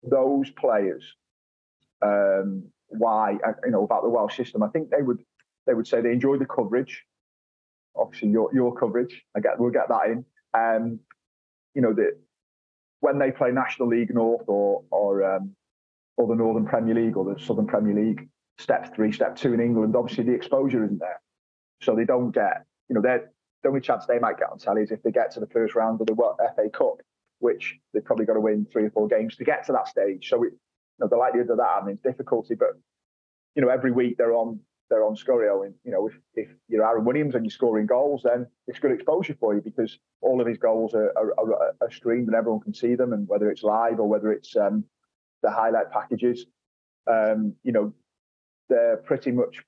those 0.04 0.52
players 0.52 1.04
um, 2.04 2.66
why, 2.90 3.38
uh, 3.44 3.54
you 3.66 3.72
know, 3.72 3.84
about 3.84 4.04
the 4.04 4.10
Welsh 4.10 4.38
system, 4.38 4.62
I 4.62 4.68
think 4.68 4.92
they 4.92 5.02
would 5.02 5.24
they 5.66 5.74
would 5.74 5.88
say 5.88 6.00
they 6.02 6.12
enjoy 6.12 6.38
the 6.38 6.46
coverage. 6.46 7.04
obviously 7.96 8.30
your 8.30 8.54
your 8.54 8.76
coverage. 8.76 9.24
I 9.36 9.40
get 9.40 9.60
we'll 9.60 9.72
get 9.72 9.90
that 9.90 10.06
in. 10.08 10.26
Um, 10.54 11.00
you 11.74 11.82
know 11.82 11.94
that 11.94 12.18
when 13.00 13.20
they 13.20 13.32
play 13.32 13.52
National 13.52 13.88
League 13.88 14.14
North 14.14 14.44
or 14.48 14.84
or 14.92 15.36
um, 15.36 15.56
or 16.18 16.28
the 16.28 16.36
Northern 16.36 16.66
Premier 16.66 16.96
League 16.96 17.18
or 17.18 17.26
the 17.26 17.40
Southern 17.40 17.68
Premier 17.68 17.96
League, 17.96 18.30
step 18.60 18.96
three, 18.96 19.12
step 19.12 19.36
two 19.36 19.54
in 19.54 19.60
England, 19.60 19.96
obviously 19.96 20.24
the 20.24 20.34
exposure 20.34 20.84
isn't 20.84 21.00
there, 21.00 21.20
so 21.82 21.96
they 21.96 22.06
don't 22.06 22.32
get. 22.32 22.66
You 22.90 22.96
know, 22.96 23.02
they're 23.02 23.32
the 23.64 23.70
only 23.70 23.82
chance 23.82 24.06
they 24.06 24.20
might 24.20 24.38
get 24.38 24.50
on 24.52 24.60
telly 24.60 24.84
is 24.84 24.92
if 24.92 25.02
they 25.02 25.12
get 25.12 25.32
to 25.32 25.40
the 25.40 25.48
first 25.48 25.74
round 25.74 26.00
of 26.00 26.08
the 26.08 26.16
FA 26.56 26.70
Cup, 26.70 27.02
which 27.40 27.76
they've 27.94 28.06
probably 28.06 28.26
got 28.26 28.34
to 28.34 28.40
win 28.40 28.68
three 28.72 28.86
or 28.86 28.92
four 28.92 29.08
games 29.08 29.36
to 29.38 29.44
get 29.44 29.66
to 29.66 29.72
that 29.72 29.88
stage. 29.88 30.30
So 30.30 30.44
it, 30.44 30.54
you 30.54 31.00
know, 31.00 31.08
the 31.08 31.18
likelihood 31.18 31.50
of 31.50 31.58
that 31.58 31.80
I 31.82 31.86
mean 31.86 32.00
difficulty, 32.04 32.56
but 32.56 32.70
you 33.56 33.62
know 33.62 33.70
every 33.70 33.92
week 33.92 34.18
they're 34.18 34.36
on 34.36 34.60
they're 34.90 35.04
on 35.04 35.16
Sgorio, 35.16 35.66
and 35.66 35.74
you 35.84 35.92
know 35.92 36.08
if, 36.08 36.14
if 36.36 36.48
you're 36.68 36.86
Aaron 36.86 37.06
Williams 37.06 37.36
and 37.36 37.44
you're 37.44 37.52
scoring 37.52 37.88
goals, 37.88 38.22
then 38.24 38.46
it's 38.68 38.80
good 38.80 38.92
exposure 38.92 39.36
for 39.40 39.56
you 39.56 39.62
because 39.62 39.98
all 40.22 40.40
of 40.40 40.48
his 40.48 40.58
goals 40.58 40.94
are, 40.94 41.12
are, 41.18 41.34
are, 41.40 41.76
are 41.82 41.92
streamed 41.92 42.28
and 42.28 42.36
everyone 42.36 42.62
can 42.62 42.74
see 42.74 42.96
them, 42.96 43.14
and 43.14 43.28
whether 43.28 43.50
it's 43.50 43.64
live 43.64 44.00
or 44.00 44.08
whether 44.08 44.32
it's 44.32 44.56
um, 44.56 44.86
the 45.42 45.50
highlight 45.50 45.92
packages, 45.92 46.46
um, 47.08 47.56
you 47.64 47.72
know 47.72 47.94
they're 48.70 48.98
pretty 48.98 49.32
much 49.32 49.64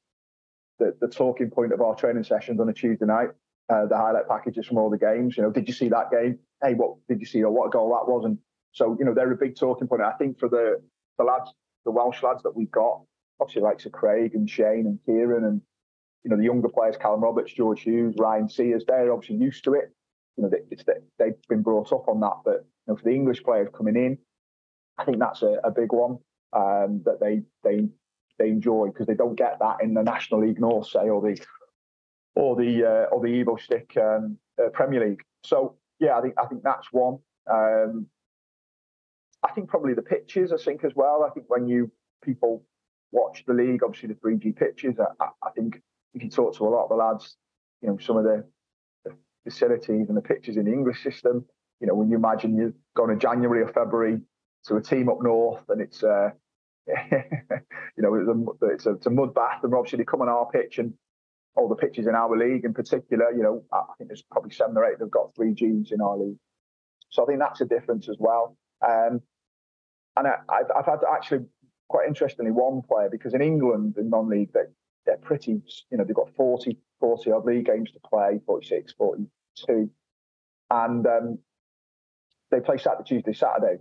the, 0.80 0.96
the 1.02 1.08
talking 1.08 1.50
point 1.50 1.74
of 1.74 1.82
our 1.82 1.96
training 1.96 2.24
sessions 2.24 2.60
on 2.60 2.70
a 2.70 2.74
Tuesday 2.74 3.06
night 3.06 3.30
uh, 3.70 3.86
the 3.86 3.98
highlight 3.98 4.28
packages 4.28 4.66
from 4.66 4.78
all 4.78 4.90
the 4.90 4.98
games. 4.98 5.38
You 5.38 5.44
know, 5.44 5.52
did 5.52 5.68
you 5.68 5.74
see 5.74 5.90
that 5.90 6.12
game? 6.12 6.40
Hey, 6.62 6.74
what 6.74 6.96
did 7.10 7.20
you 7.20 7.26
see? 7.26 7.44
Or 7.44 7.52
what 7.52 7.72
goal 7.72 7.90
that 7.90 8.12
was? 8.12 8.26
And 8.26 8.38
so, 8.72 8.96
you 8.98 9.06
know, 9.06 9.14
they're 9.14 9.32
a 9.32 9.38
big 9.38 9.56
talking 9.56 9.88
point. 9.88 10.02
I 10.02 10.14
think 10.14 10.40
for 10.40 10.50
the 10.50 10.82
the 11.18 11.24
lads, 11.24 11.52
the 11.86 11.92
Welsh 11.92 12.24
lads 12.24 12.44
that 12.44 12.56
we've 12.56 12.72
got, 12.72 13.02
obviously 13.40 13.64
likes 13.64 13.86
of 13.86 13.92
Craig 13.92 14.36
and 14.36 14.50
Shane 14.50 14.86
and 14.86 15.00
Kieran 15.06 15.44
and 15.44 15.62
you 16.24 16.32
know 16.32 16.38
the 16.38 16.44
younger 16.44 16.70
players, 16.70 16.98
Callum 16.98 17.22
Roberts, 17.22 17.54
George 17.54 17.82
Hughes, 17.82 18.16
Ryan 18.18 18.50
Sears, 18.50 18.84
they're 18.88 19.12
obviously 19.12 19.38
used 19.38 19.64
to 19.66 19.74
it. 19.74 19.92
You 20.38 20.44
know, 20.44 20.50
that 20.50 21.04
they've 21.18 21.34
been 21.50 21.64
brought 21.64 21.92
up 21.92 22.08
on 22.08 22.20
that. 22.22 22.38
But 22.46 22.66
you 22.88 22.94
know, 22.94 22.96
for 22.96 23.04
the 23.04 23.16
English 23.16 23.44
players 23.44 23.70
coming 23.76 23.96
in, 23.96 24.18
I 24.98 25.04
think 25.04 25.20
that's 25.20 25.42
a, 25.42 25.60
a 25.64 25.72
big 25.72 25.92
one 25.92 26.20
um, 26.54 27.02
that 27.06 27.20
they 27.20 27.42
they 27.64 27.88
they 28.38 28.50
enjoy 28.50 28.88
because 28.88 29.08
they 29.08 29.16
don't 29.16 29.36
get 29.36 29.60
that 29.60 29.78
in 29.82 29.94
the 29.94 30.04
National 30.04 30.42
League 30.46 30.60
North, 30.60 30.88
say, 30.88 31.10
or 31.10 31.22
the 31.22 31.40
or 32.36 32.56
the 32.56 32.86
uh, 32.86 33.16
or 33.16 33.22
the 33.22 33.44
Evo-Stik 33.44 33.98
um, 33.98 34.38
uh, 34.64 34.70
Premier 34.70 35.08
League. 35.08 35.22
So 35.44 35.76
yeah, 36.00 36.18
I 36.18 36.22
think 36.22 36.36
I 36.38 36.46
think 36.46 36.64
that's 36.64 36.88
one. 36.92 37.20
Um, 37.50 38.08
I 39.44 39.52
think 39.52 39.70
probably 39.70 39.94
the 39.94 40.02
pitches. 40.02 40.52
I 40.52 40.58
think 40.58 40.84
as 40.84 40.94
well. 40.96 41.24
I 41.24 41.30
think 41.32 41.46
when 41.50 41.68
you 41.68 41.92
people 42.24 42.64
watch 43.12 43.44
the 43.48 43.54
league, 43.54 43.84
obviously 43.84 44.10
the 44.10 44.16
3G 44.16 44.56
pitches. 44.56 44.96
I, 45.00 45.28
I 45.44 45.50
think 45.52 45.82
if 46.14 46.24
you 46.24 46.30
talk 46.30 46.56
to 46.58 46.68
a 46.68 46.70
lot 46.70 46.84
of 46.84 46.90
the 46.90 46.96
lads, 46.96 47.36
you 47.82 47.90
know 47.90 47.98
some 47.98 48.18
of 48.18 48.24
the, 48.24 48.44
the 49.06 49.16
facilities 49.44 50.08
and 50.10 50.18
the 50.18 50.22
pitches 50.22 50.58
in 50.58 50.66
the 50.66 50.74
English 50.74 51.04
system. 51.04 51.46
You 51.80 51.88
know, 51.88 51.94
when 51.94 52.10
you 52.10 52.18
imagine 52.18 52.58
you're 52.58 52.74
going 52.96 53.12
in 53.12 53.20
January 53.20 53.62
or 53.62 53.68
February 53.68 54.20
to 54.66 54.76
a 54.76 54.82
team 54.82 55.10
up 55.10 55.22
north 55.22 55.64
and 55.70 55.80
it's 55.80 56.04
uh, 56.04 56.32
you 57.12 58.04
know 58.04 58.16
it's 58.62 58.86
a, 58.86 58.90
it's 58.92 59.06
a, 59.06 59.10
mud 59.10 59.34
bath 59.34 59.64
and 59.64 59.74
obviously 59.74 59.98
they 59.98 60.06
come 60.06 60.22
on 60.22 60.30
our 60.30 60.50
pitch 60.50 60.80
and 60.80 60.94
all 61.56 61.68
the 61.68 61.76
pitches 61.76 62.08
in 62.08 62.16
our 62.16 62.38
league 62.38 62.64
in 62.64 62.74
particular. 62.74 63.32
You 63.32 63.44
know, 63.44 63.64
I 63.74 63.84
think 63.98 64.10
there's 64.10 64.24
probably 64.32 64.52
seven 64.52 64.78
or 64.78 64.86
eight 64.86 65.00
that've 65.00 65.12
got 65.12 65.36
three 65.36 65.54
Gs 65.54 65.92
in 65.92 66.02
our 66.02 66.18
league. 66.18 66.38
So 67.10 67.24
I 67.24 67.26
think 67.26 67.40
that's 67.40 67.62
a 67.62 67.66
difference 67.66 68.10
as 68.10 68.18
well. 68.20 68.56
Um, 68.88 69.22
and 70.16 70.28
I, 70.28 70.38
have 70.50 70.72
I've 70.76 70.86
had 70.86 71.00
actually 71.12 71.46
quite 71.90 72.08
interestingly 72.08 72.52
one 72.52 72.82
player 72.82 73.10
because 73.10 73.34
in 73.34 73.42
England 73.42 73.96
in 73.98 74.10
non-league 74.10 74.52
they 74.54 74.62
they're 75.06 75.18
pretty 75.18 75.62
you 75.90 75.98
know 75.98 76.04
they've 76.04 76.16
got 76.16 76.30
40 76.36 76.78
40 77.00 77.32
odd 77.32 77.46
league 77.46 77.66
games 77.66 77.92
to 77.92 78.00
play 78.00 78.40
46 78.46 78.94
42 78.98 79.90
and 80.70 81.08
um, 81.08 81.40
they 82.52 82.60
play 82.60 82.78
Saturday 82.78 83.04
Tuesday 83.06 83.34
Saturday 83.34 83.78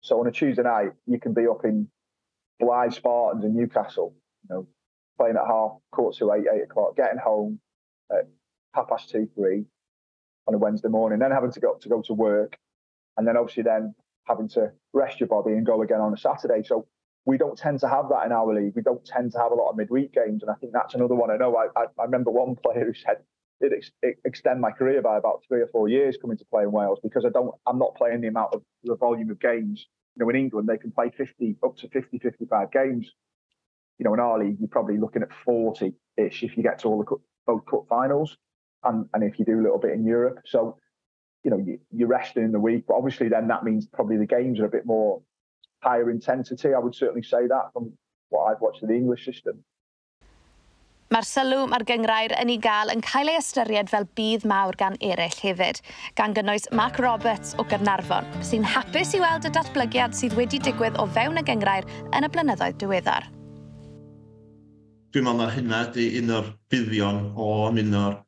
so 0.00 0.18
on 0.20 0.26
a 0.26 0.32
Tuesday 0.32 0.62
night 0.62 0.92
you 1.06 1.20
can 1.20 1.34
be 1.34 1.46
up 1.46 1.64
in 1.64 1.88
Blyth 2.62 2.94
Spartans 2.94 3.44
and 3.44 3.54
Newcastle 3.54 4.14
you 4.48 4.54
know 4.54 4.66
playing 5.18 5.36
at 5.36 5.46
half, 5.46 5.72
quarter 5.90 6.18
to 6.18 6.32
eight, 6.32 6.46
eight 6.52 6.62
o'clock, 6.62 6.96
getting 6.96 7.18
home 7.18 7.60
at 8.10 8.28
half 8.74 8.88
past 8.88 9.10
two, 9.10 9.28
three 9.34 9.64
on 10.48 10.54
a 10.54 10.58
Wednesday 10.58 10.88
morning, 10.88 11.18
then 11.18 11.30
having 11.30 11.52
to 11.52 11.60
go 11.60 11.72
up 11.72 11.80
to 11.80 11.88
go 11.88 12.02
to 12.02 12.14
work, 12.14 12.56
and 13.16 13.26
then 13.26 13.36
obviously 13.36 13.62
then 13.62 13.94
having 14.26 14.48
to 14.48 14.72
rest 14.92 15.20
your 15.20 15.28
body 15.28 15.52
and 15.52 15.66
go 15.66 15.82
again 15.82 16.00
on 16.00 16.12
a 16.12 16.16
Saturday. 16.16 16.62
So 16.64 16.86
we 17.24 17.38
don't 17.38 17.56
tend 17.56 17.80
to 17.80 17.88
have 17.88 18.08
that 18.10 18.26
in 18.26 18.32
our 18.32 18.52
league. 18.52 18.72
We 18.74 18.82
don't 18.82 19.04
tend 19.04 19.32
to 19.32 19.38
have 19.38 19.52
a 19.52 19.54
lot 19.54 19.70
of 19.70 19.76
midweek 19.76 20.12
games, 20.12 20.42
and 20.42 20.50
I 20.50 20.54
think 20.54 20.72
that's 20.72 20.94
another 20.94 21.14
one. 21.14 21.30
I 21.30 21.36
know 21.36 21.54
I, 21.56 21.66
I, 21.78 21.84
I 21.98 22.04
remember 22.04 22.30
one 22.30 22.56
player 22.62 22.84
who 22.84 22.94
said 22.94 23.18
it, 23.60 23.72
ex- 23.76 23.92
it 24.02 24.16
extend 24.24 24.60
my 24.60 24.70
career 24.72 25.02
by 25.02 25.16
about 25.18 25.44
three 25.46 25.60
or 25.60 25.68
four 25.68 25.88
years 25.88 26.16
coming 26.20 26.36
to 26.38 26.44
play 26.46 26.64
in 26.64 26.72
Wales 26.72 26.98
because 27.02 27.24
I 27.24 27.28
don't 27.28 27.54
I'm 27.66 27.78
not 27.78 27.94
playing 27.94 28.20
the 28.20 28.28
amount 28.28 28.54
of 28.54 28.62
the 28.82 28.96
volume 28.96 29.30
of 29.30 29.40
games. 29.40 29.86
You 30.16 30.24
know, 30.24 30.30
in 30.30 30.36
England 30.36 30.68
they 30.68 30.78
can 30.78 30.92
play 30.92 31.10
50 31.16 31.56
up 31.64 31.76
to 31.78 31.88
50, 31.88 32.18
55 32.18 32.70
games 32.70 33.12
you 34.02 34.04
know, 34.04 34.14
in 34.14 34.20
our 34.20 34.38
league, 34.38 34.56
you're 34.58 34.68
probably 34.68 34.98
looking 34.98 35.22
at 35.22 35.32
40 35.44 35.92
ish 36.16 36.42
if 36.42 36.56
you 36.56 36.62
get 36.64 36.80
to 36.80 36.88
all 36.88 36.98
the 36.98 37.04
cup, 37.04 37.20
both 37.46 37.64
cup 37.66 37.86
finals 37.88 38.36
and, 38.82 39.06
and 39.14 39.22
if 39.22 39.38
you 39.38 39.44
do 39.44 39.60
a 39.60 39.62
little 39.62 39.78
bit 39.78 39.92
in 39.92 40.04
Europe. 40.04 40.40
So, 40.44 40.76
you 41.44 41.52
know, 41.52 41.58
you, 41.58 41.78
you're 41.92 42.08
resting 42.08 42.42
in 42.42 42.50
the 42.50 42.58
week, 42.58 42.84
but 42.88 42.94
obviously 42.94 43.28
then 43.28 43.46
that 43.46 43.62
means 43.62 43.86
probably 43.86 44.16
the 44.16 44.26
games 44.26 44.58
are 44.58 44.64
a 44.64 44.70
bit 44.70 44.86
more 44.86 45.22
higher 45.84 46.10
intensity. 46.10 46.74
I 46.74 46.80
would 46.80 46.96
certainly 46.96 47.22
say 47.22 47.46
that 47.46 47.72
from 47.72 47.92
what 48.30 48.46
I've 48.46 48.60
watched 48.60 48.82
in 48.82 48.88
the 48.88 48.96
English 48.96 49.24
system. 49.24 49.62
Mae'r 51.12 51.26
sylw 51.28 51.66
mae'r 51.68 51.82
gyngrair 51.84 52.32
yn 52.38 52.48
ei 52.48 52.60
gael 52.64 52.88
yn 52.88 53.02
cael 53.04 53.28
ei 53.28 53.36
ystyried 53.36 53.90
fel 53.92 54.06
bydd 54.16 54.46
mawr 54.48 54.78
gan 54.80 54.94
eraill 55.04 55.34
hefyd, 55.44 55.82
gan 56.16 56.32
gynnwys 56.32 56.70
Mark 56.78 56.96
Roberts 57.04 57.52
o 57.60 57.66
Gynarfon, 57.68 58.30
sy'n 58.48 58.64
hapus 58.64 59.12
i 59.18 59.20
weld 59.20 59.44
y 59.44 59.50
datblygiad 59.52 60.16
sydd 60.16 60.38
wedi 60.38 60.62
digwydd 60.64 60.96
o 61.02 61.04
fewn 61.12 61.36
y 61.36 61.42
gyngrair 61.50 61.84
yn 62.16 62.24
y 62.24 62.32
blynyddoedd 62.32 62.80
diweddar. 62.80 63.28
Dwi'n 65.12 65.28
meddwl 65.28 65.42
na 65.42 65.50
hynna 65.52 65.82
ydy 65.90 66.08
un 66.22 66.34
o'r 66.38 66.50
buddion 66.72 67.20
o 67.36 67.50
un 67.68 68.00
o'r 68.06 68.18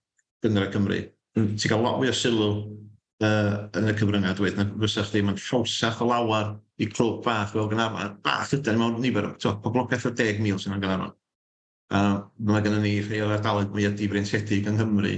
gyngrair 0.44 0.76
Cymru. 0.76 1.00
Mm. 1.40 1.50
Ti'n 1.56 1.72
cael 1.72 1.88
lot 1.88 1.98
fwy 2.02 2.12
o 2.12 2.20
sylw 2.20 2.46
uh, 2.52 3.58
yn 3.80 3.92
y 3.94 3.96
cyfryngau 3.96 4.36
dweud, 4.36 4.60
na 4.60 4.68
fysa 4.84 5.08
chdi 5.08 5.24
mae'n 5.24 5.40
llosach 5.40 6.04
o 6.04 6.12
lawer 6.12 6.52
i 6.76 6.92
clwb 6.92 7.24
bach 7.24 7.56
fel 7.56 7.72
gynarfon. 7.72 8.18
Bach 8.28 8.52
ydy, 8.52 8.76
mewn 8.76 9.00
nifer 9.00 9.32
o 9.32 9.58
poblogaeth 9.64 10.10
o 10.12 10.18
10,000 10.20 10.60
sy'n 10.60 10.76
yn 10.76 10.84
gynarfon. 10.84 11.20
A 11.92 12.00
mae 12.40 12.64
gennym 12.64 12.84
ni 12.84 12.96
rhai 13.04 13.20
o'r 13.24 13.36
ardaloedd 13.36 13.72
mwy 13.74 13.88
o 13.88 13.92
difreintiedig 13.98 14.68
yng 14.70 14.78
Nghymru, 14.78 15.14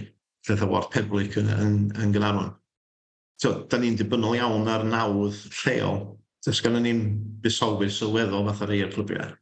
lle 0.48 0.68
ward 0.70 0.90
peblych 0.94 1.38
yn, 1.40 1.50
yn, 1.52 1.76
yn 2.02 2.14
Gynarwan. 2.14 2.52
So, 3.42 3.52
da 3.70 3.79
ni'n 3.79 3.98
dibynnol 4.00 4.38
iawn 4.38 4.68
ar 4.72 4.85
nawdd 4.88 5.38
lleol. 5.61 6.00
Does 6.46 6.62
gennym 6.64 6.87
ni'n 6.87 7.02
busolwyr 7.42 7.90
sylweddol 7.92 8.46
fath 8.48 8.64
ar 8.66 8.72
ei 8.74 8.87
clybiau. 8.92 9.35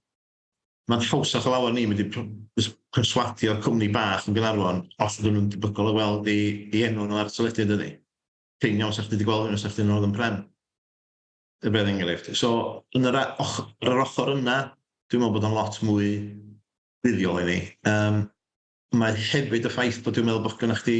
Mae'n 0.90 1.04
llawsach 1.06 1.46
o 1.48 1.52
lawer 1.52 1.72
ni 1.72 1.86
mynd 1.88 2.02
i 2.02 2.08
perswadio'r 2.94 3.60
cwmni 3.64 3.88
bach 3.92 4.26
yn 4.28 4.36
Gynarwan 4.36 4.82
os 5.04 5.20
ydyn 5.20 5.38
nhw'n 5.38 5.52
debygol 5.54 5.92
o 5.92 5.94
weld 5.96 6.28
i, 6.28 6.40
i 6.76 6.82
enw 6.88 7.06
nhw 7.08 7.22
ar 7.22 7.30
teledu 7.32 7.64
ydy. 7.64 7.92
Cyn 8.60 8.82
iawn 8.82 8.92
sa'ch 8.92 9.08
wedi 9.12 9.26
gweld 9.26 9.48
nhw 9.48 9.60
sa'ch 9.60 9.78
wedi 9.78 9.94
oedd 9.94 10.08
yn 10.10 10.16
prem. 10.16 10.42
Y 11.64 11.72
beth 11.72 11.88
enghraifft. 11.88 12.28
So, 12.36 12.50
yn 12.96 13.08
yr, 13.08 13.16
och, 13.40 13.54
yr 13.80 14.02
ochr 14.04 14.34
yna, 14.34 14.58
dwi'n 15.08 15.24
meddwl 15.24 15.38
bod 15.38 15.48
o'n 15.48 15.56
lot 15.56 15.80
mwy 15.86 16.10
fuddiol 17.04 17.42
i 17.42 17.46
ni. 17.48 17.58
Um, 17.90 18.24
mae 18.98 19.14
hefyd 19.18 19.66
y 19.68 19.72
ffaith 19.72 20.00
bod 20.04 20.16
dwi'n 20.16 20.28
meddwl 20.28 20.44
bod 20.46 20.58
gynnwch 20.60 20.84
chi 20.86 20.98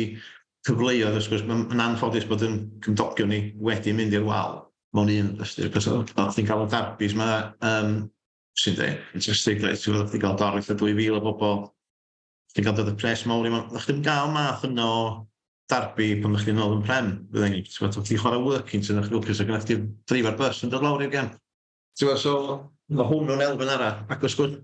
cyfleoedd, 0.66 1.18
os 1.18 1.28
gwrs, 1.30 1.44
mae'n 1.48 1.82
anffodus 1.84 2.26
bod 2.28 2.44
yn 2.46 2.56
cymdogion 2.84 3.30
ni 3.32 3.40
wedi 3.64 3.92
mynd 3.96 4.16
i'r 4.16 4.24
wal 4.26 4.62
mewn 4.94 5.10
un 5.12 5.30
ystyr, 5.44 5.70
cos 5.74 5.88
oedd 5.90 6.12
chi'n 6.14 6.48
cael 6.48 6.64
y 6.64 6.70
darbys 6.72 7.14
yma, 7.16 7.28
um, 7.66 7.94
sy'n 8.60 8.76
dweud, 8.78 9.00
yn 9.16 9.24
tystig, 9.24 9.62
oedd 9.66 9.80
chi'n 9.82 10.22
cael 10.22 10.36
dorwyth 10.40 10.70
y 10.70 10.76
2000 10.80 11.18
o 11.18 11.22
bobl, 11.24 11.62
chi'n 12.54 12.66
cael 12.68 12.76
dod 12.78 12.92
y 12.92 12.96
pres 13.00 13.24
mawr 13.28 13.48
i 13.48 13.52
mewn, 13.52 13.66
oedd 13.72 13.88
chi'n 13.88 14.04
cael 14.06 14.30
math 14.34 14.66
yno 14.68 14.90
o 14.94 15.06
darbu 15.72 16.10
pan 16.22 16.36
ydych 16.36 16.46
chi'n 16.46 16.62
ôl 16.62 16.76
yn 16.78 16.84
prem, 16.86 17.10
fydden 17.32 17.56
ni, 17.56 17.64
ti'n 17.66 17.80
gwybod, 17.80 18.06
ti'n 18.06 18.22
chwarae 18.22 18.44
working, 18.44 18.84
ti'n 18.84 19.00
ddech 19.00 19.10
chi'n 19.10 19.48
gwybod, 19.50 19.66
ti'n 19.72 20.38
bus 20.38 20.62
yn 20.62 20.72
dod 20.72 20.86
lawr 20.86 21.04
i'r 21.04 21.12
gem. 21.12 21.32
Ti'n 21.98 22.08
gwybod, 22.08 22.22
so, 22.22 22.36
mae 22.94 23.08
hwn 23.10 23.34
yn 23.34 23.44
elfen 23.48 23.74
arall, 23.74 24.04
ac 24.14 24.28
os 24.28 24.38
gwrs, 24.38 24.60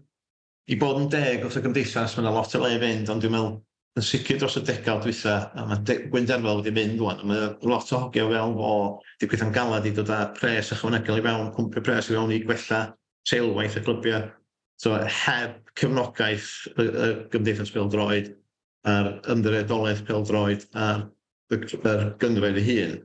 I 0.69 0.77
bod 0.79 1.01
yn 1.01 1.09
deg 1.11 1.45
wrth 1.45 1.57
y 1.59 1.65
gymdeithas, 1.65 2.15
mae 2.15 2.25
yna 2.25 2.33
lot 2.35 2.55
o 2.55 2.61
le 2.63 2.75
i 2.77 2.81
fynd, 2.83 3.09
ond 3.11 3.25
dwi'n 3.25 3.33
meddwl 3.35 3.55
yn 3.99 4.05
sicr 4.07 4.39
dros 4.39 4.59
y 4.61 4.63
degawd 4.63 5.03
dwytha, 5.03 5.37
a 5.59 5.65
mae 5.67 5.97
Gwynderfel 6.13 6.61
wedi 6.61 6.73
mynd 6.77 7.01
rwan, 7.01 7.23
mae 7.27 7.49
lot 7.67 7.91
o 7.91 8.03
hogiau 8.05 8.31
fel 8.31 8.55
o 8.55 8.75
digwydd 9.23 9.43
am 9.47 9.55
galad 9.57 9.89
i 9.89 9.95
dod 9.97 10.13
â 10.15 10.21
pres 10.37 10.71
ychwanegol 10.77 11.19
i 11.19 11.25
fewn, 11.25 11.51
cwmpio 11.57 11.83
pres 11.87 12.11
i 12.11 12.15
fewn 12.15 12.35
i 12.37 12.39
gwella 12.45 12.85
seilwaith 13.27 13.81
y 13.81 13.85
clybiau. 13.89 14.29
So, 14.81 14.95
heb 14.95 15.59
cefnogaeth 15.77 16.53
y, 16.77 16.87
y 16.87 17.11
gymdeithas 17.35 17.75
peldroed 17.75 18.31
a'r 18.89 19.11
ymddiredoedd 19.35 20.07
peldroed 20.09 20.65
a'r, 20.79 21.05
a'r 21.57 22.07
gyngred 22.23 22.63
ei 22.63 22.69
hun, 22.69 22.97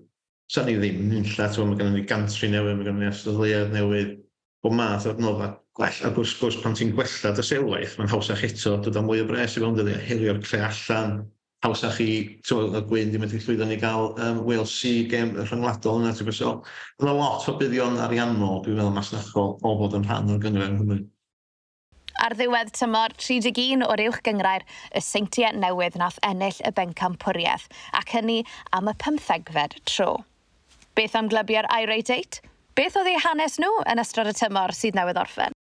sa'n 0.54 0.70
ni 0.70 0.78
ddim 0.78 1.02
nynlla, 1.10 1.50
mae 1.50 1.82
gennym 1.82 1.98
ni 1.98 2.06
gantri 2.08 2.54
newydd, 2.54 2.78
mae 2.78 2.88
gennym 2.88 3.04
ni 3.04 3.10
astudiaeth 3.10 3.74
newydd, 3.74 4.18
bod 4.64 4.78
math 4.78 5.10
o 5.10 5.16
adnoddau 5.16 5.56
gwell. 5.76 6.02
Ac 6.08 6.20
wrth 6.20 6.36
gwrs, 6.40 6.58
pan 6.64 6.76
ti'n 6.78 6.94
gwella 6.96 7.32
dy 7.36 7.46
seilwaith, 7.46 7.96
mae'n 8.00 8.12
hawsach 8.12 8.44
eto, 8.48 8.78
dod 8.84 9.00
am 9.00 9.10
mwy 9.10 9.24
o 9.24 9.30
bres 9.30 9.58
i 9.58 9.64
fewn 9.64 9.76
dyddi, 9.78 9.96
hirio'r 10.08 10.40
lle 10.40 10.62
allan, 10.70 11.18
hawsach 11.66 12.00
i, 12.04 12.12
ti'n 12.48 12.78
y 12.80 12.84
gwyn, 12.90 13.12
ddim 13.12 13.26
wedi 13.26 13.42
llwyddo 13.44 13.68
ni 13.68 13.80
gael 13.82 14.14
um, 14.24 14.40
Wales 14.48 14.72
Sea 14.76 15.04
gem 15.12 15.34
rhyngwladol 15.42 16.00
yna, 16.04 16.14
ti'n 16.16 16.32
so, 16.36 16.54
Yna 17.02 17.18
lot 17.18 17.50
o 17.52 17.58
buddion 17.60 18.00
ariannol, 18.06 18.62
dwi'n 18.64 18.80
meddwl, 18.80 18.96
masnachol, 18.96 19.58
o 19.60 19.76
fod 19.82 20.00
yn 20.00 20.08
rhan 20.08 20.32
o'r 20.32 20.42
gyngor 20.46 20.68
yng 20.70 20.80
Nghymru. 20.80 21.02
Ar 22.24 22.32
ddiwedd 22.40 22.72
tymor 22.72 23.12
31 23.20 23.84
o'r 23.84 24.06
uwch 24.06 24.22
gyngrair, 24.24 24.64
y 24.96 25.04
seintiau 25.04 25.52
newydd 25.60 26.00
nath 26.00 26.22
ennill 26.24 26.62
y 26.64 26.72
bencam 26.78 27.20
pwriaeth, 27.20 27.68
ac 28.00 28.16
hynny 28.16 28.40
am 28.72 28.88
y 28.88 28.96
pymthegfed 29.04 29.82
tro. 29.92 30.14
Beth 30.96 31.18
am 31.20 31.28
glybiau'r 31.28 31.68
i-rate 31.76 32.16
8? 32.16 32.40
Beth 32.76 32.98
oedd 33.00 33.08
eu 33.08 33.20
hanes 33.24 33.54
nhw 33.64 33.70
yn 33.88 34.02
ystod 34.02 34.28
y 34.28 34.34
tymor 34.36 34.74
sydd 34.76 34.98
newydd 34.98 35.20
orffen? 35.22 35.54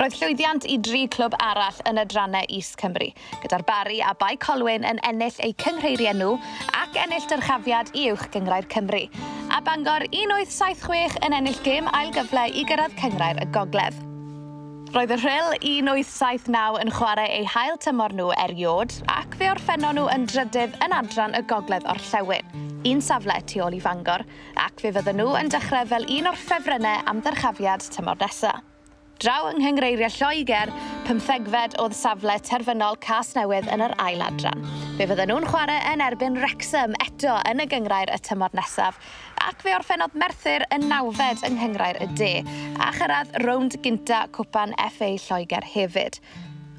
Roedd 0.00 0.16
llwyddiant 0.18 0.66
i 0.66 0.80
dri 0.82 1.04
clwb 1.14 1.36
arall 1.38 1.78
yn 1.86 2.02
y 2.02 2.04
drannau 2.10 2.50
Is 2.58 2.72
Cymru, 2.80 3.12
gyda'r 3.44 3.62
Bari 3.68 4.00
a 4.02 4.10
Bai 4.18 4.34
Colwyn 4.42 4.82
yn 4.88 4.98
ennill 5.06 5.38
eu 5.46 5.54
cyngreiriau 5.62 6.18
nhw 6.18 6.34
ac 6.82 6.98
ennill 7.06 7.30
dyrchafiad 7.30 7.94
i 7.94 8.08
uwch 8.10 8.26
gyngrair 8.34 8.66
Cymru. 8.74 9.04
A 9.54 9.62
Bangor 9.62 10.08
1876 10.10 11.20
yn 11.22 11.38
ennill 11.38 11.62
gêm 11.62 11.92
ail 11.94 12.10
gyfle 12.18 12.48
i 12.50 12.66
gyrraedd 12.66 12.98
cyngrair 12.98 13.38
y 13.38 13.46
gogledd. 13.54 14.08
Roedd 14.92 15.14
y 15.14 15.16
Rhyl 15.22 15.54
1879 15.64 16.74
yn 16.82 16.90
chwarae 16.92 17.30
eu 17.38 17.46
hael 17.48 17.78
tymor 17.80 18.12
nhw 18.12 18.26
eriod 18.42 18.92
ac 19.08 19.38
fe 19.40 19.46
orffenno 19.48 19.88
nhw 19.96 20.02
yn 20.12 20.26
drydydd 20.28 20.74
yn 20.84 20.92
adran 20.92 21.32
y 21.32 21.40
gogledd 21.48 21.86
o'r 21.88 22.00
Llewyn, 22.10 22.50
Un 22.84 23.00
safle 23.00 23.38
tu 23.48 23.62
ôl 23.64 23.78
i 23.78 23.80
fangor 23.80 24.26
ac 24.60 24.84
fe 24.84 24.92
fydden 24.92 25.16
nhw 25.22 25.32
yn 25.38 25.48
dechrau 25.54 25.88
fel 25.88 26.04
un 26.18 26.28
o'r 26.28 26.36
ffefrynnau 26.42 27.08
am 27.08 27.24
ddyrchafiad 27.24 27.88
tymor 27.96 28.20
nesaf. 28.20 28.60
Draw 29.22 29.48
yng 29.52 29.62
nghyngreiriau 29.62 30.12
Lloegr, 30.18 30.70
pymthegfed 31.06 31.76
oedd 31.80 31.96
safle 31.96 32.36
terfynol 32.42 32.96
Cas 33.00 33.32
Newydd 33.38 33.68
yn 33.72 33.84
yr 33.86 33.92
ail 34.02 34.24
adran. 34.26 34.64
Fe 34.98 35.06
fydden 35.06 35.30
nhw'n 35.30 35.46
chwarae 35.46 35.78
yn 35.92 36.02
erbyn 36.04 36.40
Wrexham 36.42 36.98
eto 37.00 37.36
yn 37.48 37.62
y 37.62 37.68
gyngrair 37.70 38.10
y 38.12 38.18
tymor 38.26 38.52
nesaf 38.58 38.98
ac 39.48 39.62
fe 39.64 39.72
orffennodd 39.74 40.14
Merthyr 40.18 40.62
yn 40.74 40.84
nawfed 40.90 41.42
yng 41.46 41.56
Nghyngrair 41.58 41.98
y 42.04 42.06
De 42.18 42.30
a 42.78 42.90
chyrraedd 42.94 43.32
rownd 43.42 43.74
gynta 43.82 44.24
cwpan 44.36 44.74
FA 44.94 45.08
Lloegr 45.24 45.66
hefyd. 45.72 46.18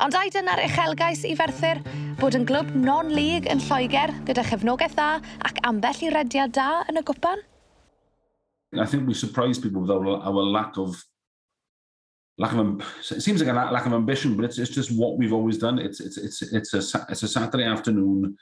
Ond 0.04 0.16
ai 0.18 0.30
dyna'r 0.34 0.64
uchelgais 0.64 1.24
i 1.28 1.34
Ferthyr? 1.38 1.82
Bod 2.22 2.38
yn 2.38 2.48
glwb 2.48 2.72
non-league 2.76 3.52
yn 3.52 3.62
Lloegr 3.68 4.14
gyda 4.30 4.46
chefnogaeth 4.48 4.96
dda 4.96 5.10
ac 5.50 5.60
ambell 5.68 6.06
i 6.08 6.12
rediad 6.14 6.56
da 6.56 6.70
yn 6.92 7.02
y 7.02 7.06
gwpan? 7.10 7.44
I 8.74 8.86
think 8.86 9.08
we 9.08 9.14
surprised 9.14 9.62
people 9.62 9.82
with 9.82 9.92
our, 9.92 10.08
our 10.24 10.44
lack 10.44 10.78
of 10.78 11.04
lack 12.40 12.54
of 12.54 12.82
it 13.12 13.22
seems 13.22 13.42
like 13.42 13.52
a 13.52 13.54
lack 13.54 13.86
of 13.86 13.94
ambition, 13.94 14.36
but 14.36 14.46
it's 14.46 14.58
it's 14.58 14.72
just 14.72 14.92
what 14.98 15.18
we've 15.18 15.34
always 15.34 15.58
done. 15.58 15.78
It's 15.80 16.00
it's 16.00 16.18
it's 16.18 16.42
it's 16.42 16.74
a 16.74 17.06
it's 17.10 17.24
a 17.24 17.28
Saturday 17.28 17.66
afternoon 17.66 18.38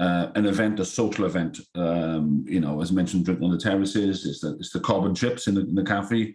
uh, 0.00 0.32
an 0.34 0.46
event, 0.46 0.80
a 0.80 0.84
social 0.84 1.26
event. 1.26 1.60
Um, 1.74 2.44
you 2.48 2.60
know, 2.60 2.80
as 2.80 2.90
mentioned, 2.90 3.24
drinking 3.24 3.44
on 3.44 3.52
the 3.52 3.58
terraces. 3.58 4.26
It's 4.26 4.40
the 4.40 4.56
it's 4.56 4.72
the 4.72 4.80
carbon 4.80 5.14
chips 5.14 5.46
in 5.46 5.54
the, 5.54 5.60
in 5.60 5.74
the 5.74 5.84
cafe. 5.84 6.34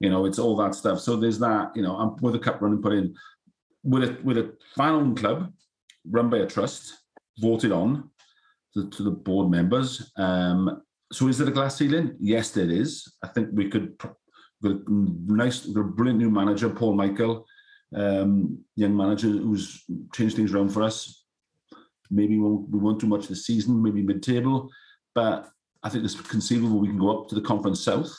You 0.00 0.10
know, 0.10 0.26
it's 0.26 0.38
all 0.38 0.56
that 0.56 0.74
stuff. 0.74 1.00
So 1.00 1.16
there's 1.16 1.38
that. 1.38 1.70
You 1.74 1.82
know, 1.82 1.96
I'm 1.96 2.16
with 2.20 2.34
a 2.34 2.38
cup 2.38 2.60
running 2.60 2.82
put 2.82 2.92
in 2.92 3.14
with 3.82 4.04
a 4.04 4.18
with 4.22 4.38
a 4.38 4.52
fan 4.76 5.14
club 5.14 5.52
run 6.10 6.28
by 6.28 6.38
a 6.38 6.46
trust, 6.46 6.98
voted 7.38 7.72
on 7.72 8.10
to, 8.74 8.90
to 8.90 9.02
the 9.02 9.10
board 9.10 9.50
members. 9.50 10.12
Um, 10.16 10.82
so 11.12 11.28
is 11.28 11.38
there 11.38 11.48
a 11.48 11.52
glass 11.52 11.76
ceiling? 11.76 12.16
Yes, 12.18 12.50
there 12.50 12.70
is. 12.70 13.10
I 13.22 13.28
think 13.28 13.50
we 13.52 13.70
could 13.70 13.96
a 14.64 14.78
nice, 14.88 15.66
a 15.66 15.70
brilliant 15.72 16.18
new 16.18 16.30
manager, 16.30 16.70
Paul 16.70 16.94
Michael, 16.94 17.46
um, 17.94 18.58
young 18.76 18.96
manager 18.96 19.28
who's 19.28 19.84
changed 20.14 20.36
things 20.36 20.52
around 20.52 20.70
for 20.70 20.82
us. 20.82 21.23
Maybe 22.14 22.38
we 22.38 22.48
won't, 22.78 23.00
do 23.00 23.06
much 23.06 23.28
this 23.28 23.46
season, 23.46 23.82
maybe 23.82 24.02
mid-table, 24.02 24.70
but 25.14 25.48
I 25.82 25.88
think 25.88 26.04
it's 26.04 26.14
conceivable 26.14 26.78
we 26.78 26.88
can 26.88 26.98
go 26.98 27.22
up 27.22 27.28
to 27.28 27.34
the 27.34 27.40
Conference 27.40 27.84
South. 27.84 28.12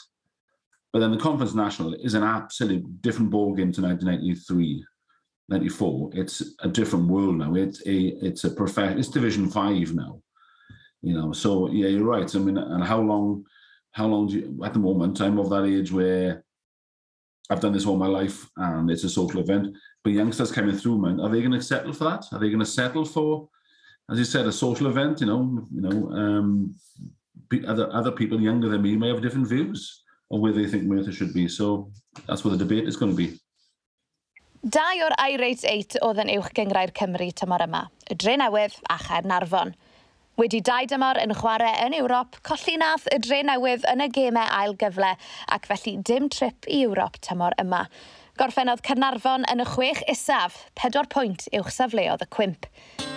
But 0.92 1.00
then 1.00 1.10
the 1.10 1.18
Conference 1.18 1.54
National 1.54 1.94
is 1.94 2.14
an 2.14 2.22
absolutely 2.22 2.84
different 3.00 3.30
ball 3.30 3.54
game 3.54 3.72
to 3.72 3.82
1993, 3.82 4.84
94. 5.48 6.10
It's 6.14 6.42
a 6.60 6.68
different 6.68 7.08
world 7.08 7.36
now. 7.36 7.54
It's 7.54 7.80
a 7.86 7.96
it's 8.24 8.44
a 8.44 8.50
perfect. 8.50 8.98
It's 8.98 9.08
Division 9.08 9.50
Five 9.50 9.94
now. 9.94 10.22
You 11.02 11.14
know, 11.14 11.32
so 11.32 11.70
yeah, 11.70 11.88
you're 11.88 12.04
right. 12.04 12.34
I 12.34 12.38
mean, 12.38 12.56
and 12.56 12.82
how 12.82 13.00
long 13.00 13.44
how 13.92 14.06
long 14.06 14.28
do 14.28 14.36
you, 14.36 14.64
at 14.64 14.72
the 14.72 14.78
moment, 14.78 15.20
I'm 15.20 15.38
of 15.38 15.50
that 15.50 15.64
age 15.64 15.92
where 15.92 16.44
I've 17.48 17.60
done 17.60 17.72
this 17.72 17.86
all 17.86 17.96
my 17.96 18.06
life 18.06 18.48
and 18.56 18.90
it's 18.90 19.04
a 19.04 19.08
social 19.08 19.40
event. 19.40 19.76
But 20.02 20.12
youngsters 20.12 20.52
coming 20.52 20.76
through, 20.76 20.98
man, 20.98 21.20
are 21.20 21.28
they 21.28 21.40
going 21.40 21.52
to 21.52 21.62
settle 21.62 21.92
for 21.92 22.04
that? 22.04 22.26
Are 22.32 22.38
they 22.38 22.48
going 22.48 22.60
to 22.60 22.66
settle 22.66 23.04
for, 23.04 23.48
as 24.10 24.18
you 24.18 24.24
said, 24.24 24.46
a 24.46 24.52
social 24.52 24.86
event, 24.86 25.20
you 25.20 25.26
know, 25.26 25.66
you 25.72 25.80
know, 25.80 26.10
um, 26.12 26.74
other, 27.66 27.92
other 27.92 28.12
people 28.12 28.40
younger 28.40 28.68
than 28.68 28.82
me 28.82 28.96
may 28.96 29.08
have 29.08 29.22
different 29.22 29.48
views 29.48 30.02
on 30.30 30.40
where 30.40 30.52
they 30.52 30.66
think 30.66 30.84
Merthyr 30.84 31.12
should 31.12 31.34
be. 31.34 31.48
So 31.48 31.90
that's 32.26 32.44
where 32.44 32.56
the 32.56 32.64
debate 32.64 32.88
is 32.88 32.96
going 32.96 33.12
to 33.12 33.16
be. 33.16 33.38
Dau 34.66 34.98
o'r 35.06 35.14
irate 35.22 35.62
8 35.62 36.00
oedd 36.02 36.18
yn 36.24 36.30
uwch 36.32 36.48
gyngrau'r 36.56 36.90
Cymru 36.96 37.28
tymor 37.38 37.62
yma, 37.62 37.84
y 38.10 38.16
dre 38.18 38.32
newydd 38.40 38.74
a 38.90 38.96
Chaernarfon. 38.98 39.76
Wedi 40.40 40.58
dau 40.64 40.88
dymor 40.90 41.20
yn 41.22 41.34
chwarae 41.38 41.76
yn 41.84 41.94
Ewrop, 41.94 42.40
colli 42.42 42.74
nath 42.80 43.06
y 43.14 43.20
dre 43.22 43.44
newydd 43.46 43.86
yn 43.92 44.02
y 44.02 44.08
gemau 44.16 44.50
ail 44.56 44.74
gyfle 44.80 45.12
ac 45.54 45.68
felly 45.70 45.94
dim 46.10 46.26
trip 46.34 46.66
i 46.66 46.80
Ewrop 46.88 47.20
tymor 47.22 47.54
yma. 47.62 47.84
Gorffennodd 48.36 48.82
Cynarfon 48.84 49.46
yn 49.48 49.62
y 49.62 49.64
chwech 49.64 50.02
isaf, 50.12 50.58
pedwar 50.76 51.06
pwynt 51.08 51.46
uwch 51.56 51.70
safleodd 51.72 52.20
y 52.20 52.26
cwmp. 52.34 52.66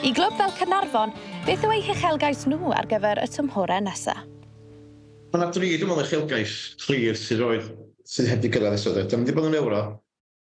I 0.07 0.13
glwb 0.15 0.37
fel 0.39 0.53
Cynarfon, 0.55 1.11
beth 1.43 1.65
yw 1.67 1.73
eu 1.75 1.81
hechelgais 1.83 2.45
nhw 2.47 2.71
ar 2.71 2.87
gyfer 2.87 3.19
y 3.19 3.25
tymhorau 3.33 3.83
nesaf? 3.83 4.21
Mae 5.33 5.41
yna 5.41 5.49
dri, 5.51 5.73
dwi'n 5.73 5.91
meddwl, 5.91 6.05
uchelgais 6.05 6.53
clir 6.85 7.19
sydd 7.19 7.43
oedd 7.43 7.67
sydd 8.07 8.31
heb 8.31 8.45
di 8.45 8.53
gyrraedd 8.53 8.79
ysoedd. 8.79 9.09
Dwi'n 9.11 9.25
mynd 9.25 9.35
bod 9.35 9.49
yn 9.49 9.59
euro, 9.59 9.81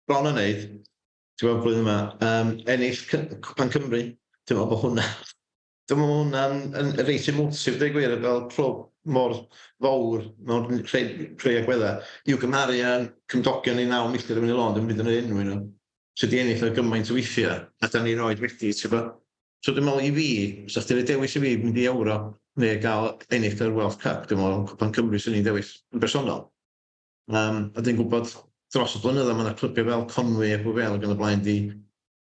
bron 0.06 0.30
yn 0.30 0.38
neud, 0.38 0.62
ti'n 0.70 1.48
gweld 1.48 1.64
blwyddyn 1.64 1.82
yma, 1.82 1.98
um, 2.28 2.54
ennill 2.70 3.02
Cwpan 3.10 3.74
Cymru. 3.74 4.04
Dwi'n 4.46 4.60
meddwl 4.60 4.70
bod 4.76 4.84
hwnna, 4.84 5.08
dwi'n 5.90 6.04
meddwl 6.04 6.22
hwnna'n 6.22 6.94
reit 7.02 7.26
emotif, 7.34 7.82
dwi'n 7.82 7.98
gwir, 7.98 8.14
fel 8.22 8.44
clwb 8.54 8.86
mor 9.14 9.34
fawr 9.82 10.26
mewn 10.48 10.82
creu, 10.88 11.28
creu 11.40 11.60
agweddau, 11.62 12.02
i'w 12.28 12.40
gymharu 12.42 12.80
â 12.84 12.92
cymdogion 13.32 13.78
ni 13.80 13.86
naw 13.88 14.08
milltir 14.12 14.38
yn 14.38 14.46
mynd 14.46 14.54
i 14.54 14.58
lond 14.58 14.80
yn 14.80 14.88
mynd 14.88 15.02
yn 15.04 15.10
yr 15.12 15.22
enw 15.22 15.44
nhw. 15.44 15.62
So 16.18 16.26
di 16.26 16.40
ennill 16.42 16.66
o 16.66 16.72
gymaint 16.74 17.12
o 17.12 17.16
weithiau, 17.16 17.64
a 17.80 17.88
da 17.92 18.02
ni'n 18.02 18.20
oed 18.26 18.42
wedi, 18.42 18.72
ti'n 18.74 18.92
bo. 18.92 19.02
So 19.62 19.74
dwi'n 19.74 19.86
meddwl 19.86 20.06
i 20.08 20.12
fi, 20.14 20.30
sa 20.70 20.82
chdi'n 20.82 21.06
dewis 21.06 21.36
i 21.38 21.42
fi 21.44 21.54
mynd 21.62 21.78
i 21.78 21.86
euro, 21.90 22.18
neu 22.58 22.78
gael 22.82 23.12
ennill 23.34 23.62
yr 23.66 23.74
World 23.76 24.00
Cup, 24.02 24.26
dwi'n 24.26 24.40
meddwl 24.40 24.64
Cwpan 24.72 24.94
Cymru 24.96 25.20
sy'n 25.22 25.36
ni'n 25.36 25.46
dewis 25.46 25.76
yn 25.94 26.02
bersonol. 26.02 26.44
Um, 27.30 27.68
a 27.76 27.84
dwi'n 27.84 27.98
gwybod 28.00 28.32
dros 28.74 28.96
y 28.98 29.02
blynyddoedd 29.04 29.38
mae 29.38 29.46
yna 29.46 29.54
clybiau 29.58 29.88
fel 29.88 30.06
Conwy 30.10 30.52
a 30.56 30.58
Bwbel 30.62 30.98
ac 30.98 31.06
yn 31.06 31.14
y 31.14 31.18
blaen 31.18 31.44
di, 31.44 31.56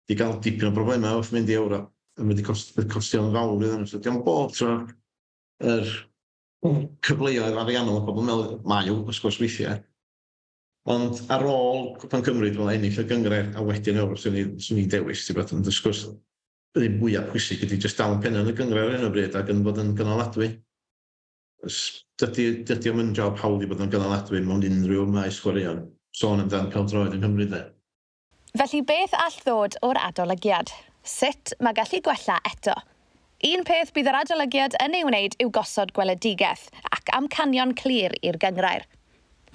di 0.08 0.18
gael 0.18 0.36
dipyn 0.44 0.70
o 0.70 0.74
broblemau 0.76 1.22
wrth 1.22 1.32
mynd 1.34 1.52
i 1.52 1.56
euro. 1.58 1.82
Mae'n 2.18 2.32
wedi 2.32 2.44
cost, 2.46 2.76
costio'n 2.92 3.32
fawr 3.34 3.56
iddyn 3.56 3.84
nhw. 3.84 3.90
So, 3.90 4.02
diolch 4.02 4.24
bob 4.26 4.52
tro 4.56 4.74
yr 5.64 5.84
er 5.84 5.94
cyfleoedd 6.64 7.58
ariannol 7.62 8.00
o 8.00 8.04
bobl 8.06 8.24
meddwl, 8.26 8.58
mae 8.68 8.88
yw, 8.90 9.02
wrth 9.04 9.20
gwrs 9.22 9.38
weithiau. 9.42 9.78
Ond 10.88 11.20
ar 11.34 11.44
ôl 11.44 11.92
Cwpan 12.00 12.24
Cymru, 12.24 12.48
dwi'n 12.54 12.72
ennill 12.78 13.02
y 13.02 13.04
gyngred 13.10 13.58
a 13.58 13.64
wedyn 13.64 14.00
o'r 14.02 14.16
swn 14.18 14.38
i 14.80 14.86
dewis, 14.90 15.26
ti'n 15.26 15.36
bod, 15.38 15.52
ond 15.54 15.68
wrth 15.68 15.82
gwrs, 15.84 16.06
y 16.78 16.88
mwyaf 16.94 17.28
pwysig 17.32 17.62
ydy 17.66 17.78
jyst 17.82 18.00
dal 18.00 18.16
yn 18.16 18.24
penna 18.24 18.42
yn 18.44 18.50
y 18.52 18.56
gyngred 18.56 18.84
ar 18.84 18.96
hyn 18.96 19.06
o 19.06 19.12
bryd 19.14 19.36
ac 19.38 19.52
yn 19.52 19.62
bod 19.66 19.80
yn 19.82 19.94
gynaladwy. 19.98 20.50
Dydy, 22.18 22.44
dydy 22.66 22.92
o'n 22.92 23.14
job 23.16 23.38
hawdd 23.42 23.64
i 23.66 23.70
bod 23.70 23.82
yn 23.84 23.92
gynaladwy 23.92 24.42
mewn 24.46 24.66
unrhyw 24.66 25.06
maes 25.10 25.40
chwaraeon. 25.42 25.86
Sôn 26.16 26.42
amdan 26.42 26.70
cael 26.72 26.86
droed 26.88 27.14
yng 27.14 27.22
Nghymru 27.22 27.48
dde. 27.50 27.64
Felly 28.58 28.80
beth 28.86 29.14
all 29.18 29.40
ddod 29.44 29.76
o'r 29.86 29.98
adolygiad? 30.00 30.72
Sut 31.06 31.52
mae 31.62 31.76
gallu 31.76 32.00
gwella 32.04 32.38
eto? 32.48 32.74
Un 33.46 33.60
peth 33.62 33.92
bydd 33.94 34.08
yr 34.10 34.16
adolygiad 34.18 34.74
yn 34.82 34.96
ei 34.98 35.04
wneud 35.06 35.36
yw 35.38 35.52
gosod 35.54 35.92
gweledigaeth 35.94 36.64
ac 36.90 37.12
amcanion 37.14 37.70
clir 37.78 38.16
i'r 38.18 38.34
gyngrair. 38.42 38.82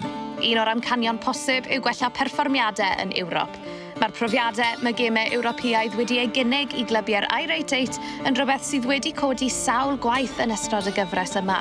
Un 0.00 0.60
o'r 0.62 0.70
amcanion 0.72 1.18
posib 1.20 1.68
yw 1.68 1.82
gwella 1.84 2.08
perfformiadau 2.16 3.02
yn 3.04 3.12
Ewrop. 3.20 3.58
Mae'r 4.00 4.16
profiadau 4.16 4.80
mae 4.80 4.96
gemau 4.96 5.36
Ewropeaidd 5.36 5.98
wedi 6.00 6.16
ei 6.22 6.32
gynnig 6.32 6.72
i 6.80 6.86
glybiau'r 6.88 7.28
Irate 7.44 7.76
8 7.84 8.00
yn 8.24 8.40
rhywbeth 8.40 8.64
sydd 8.64 8.88
wedi 8.88 9.12
codi 9.20 9.52
sawl 9.52 10.00
gwaith 10.00 10.40
yn 10.40 10.56
ystod 10.56 10.88
y 10.88 10.96
gyfres 10.96 11.36
yma. 11.42 11.60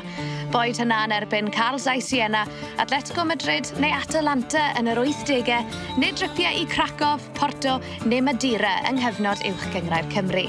Boed 0.55 0.79
hynna 0.79 1.03
yn 1.03 1.19
erbyn 1.19 1.51
Carl 1.51 1.75
Zai 1.75 1.99
Siena, 1.99 2.47
Atletico 2.79 3.27
Madrid 3.27 3.67
neu 3.83 3.91
Atalanta 3.99 4.69
yn 4.79 4.88
yr 4.95 5.03
80au, 5.03 5.59
neu 5.99 6.15
drypiau 6.15 6.55
i 6.55 6.69
Cracof, 6.71 7.27
Porto 7.36 7.81
neu 8.07 8.23
Madeira 8.23 8.79
yng 8.88 9.03
nghyfnod 9.03 9.43
uwch 9.51 9.73
Gyngrair 9.75 10.07
Cymru. 10.15 10.47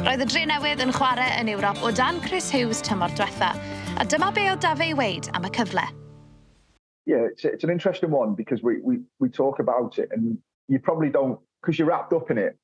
Roedd 0.00 0.22
y 0.24 0.26
dre 0.30 0.40
newydd 0.48 0.80
yn 0.80 0.94
chwarae 0.96 1.34
yn 1.36 1.50
Ewrop 1.52 1.82
o 1.84 1.90
dan 1.92 2.22
Chris 2.24 2.46
Hughes 2.48 2.78
tymor 2.80 3.12
diwetha, 3.18 3.50
a 4.00 4.04
dyma 4.08 4.30
be 4.32 4.46
o 4.48 4.54
Dafe 4.56 4.86
i 4.88 4.94
weid 4.96 5.28
am 5.36 5.44
y 5.44 5.50
cyfle. 5.52 5.82
Yeah, 7.04 7.26
it's, 7.28 7.44
it's 7.44 7.64
an 7.64 7.70
interesting 7.70 8.10
one 8.10 8.34
because 8.34 8.62
we, 8.62 8.80
we, 8.80 9.00
we 9.18 9.28
talk 9.28 9.58
about 9.58 9.98
it 9.98 10.08
and 10.12 10.38
you 10.68 10.78
probably 10.78 11.10
don't, 11.10 11.38
because 11.60 11.78
you're 11.78 11.88
wrapped 11.88 12.14
up 12.14 12.30
in 12.30 12.38
it, 12.38 12.56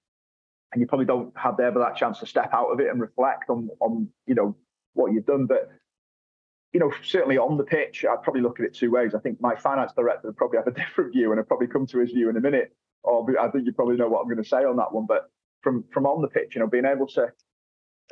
and 0.73 0.81
you 0.81 0.87
probably 0.87 1.05
don't 1.05 1.31
have 1.37 1.61
ever 1.61 1.79
that 1.79 1.95
chance 1.97 2.21
to 2.21 2.27
step 2.27 2.55
out 2.55 2.69
of 2.69 2.81
it 2.81 2.89
and 2.89 3.03
reflect 3.03 3.51
on 3.51 3.69
on 3.81 4.09
you 4.27 4.35
know 4.35 4.57
what 4.95 5.13
you've 5.13 5.27
done. 5.27 5.45
But 5.45 5.69
you 6.73 6.81
know, 6.81 6.91
certainly 7.03 7.37
on 7.37 7.59
the 7.59 7.65
pitch, 7.65 8.07
I'd 8.09 8.23
probably 8.23 8.41
look 8.41 8.61
at 8.61 8.67
it 8.67 8.75
two 8.75 8.91
ways. 8.91 9.15
I 9.15 9.19
think 9.19 9.43
my 9.43 9.55
finance 9.57 9.93
director 9.95 10.29
would 10.29 10.39
probably 10.39 10.57
have 10.57 10.69
a 10.69 10.71
different 10.81 11.13
view, 11.13 11.33
and 11.33 11.41
I'd 11.41 11.49
probably 11.49 11.67
come 11.67 11.87
to 11.89 11.99
his 11.99 12.13
view 12.13 12.31
in 12.31 12.39
a 12.39 12.41
minute. 12.41 12.75
Or 13.03 13.27
I 13.39 13.51
think 13.51 13.67
you 13.67 13.73
probably 13.73 13.97
know 13.97 14.09
what 14.09 14.23
I'm 14.23 14.29
going 14.29 14.43
to 14.43 14.49
say 14.49 14.65
on 14.65 14.77
that 14.77 14.93
one. 14.93 15.05
But 15.07 15.31
from 15.67 15.83
from 15.93 16.07
on 16.07 16.23
the 16.23 16.29
pitch, 16.29 16.55
you 16.55 16.61
know, 16.61 16.69
being 16.69 16.85
able 16.85 17.09
to, 17.09 17.27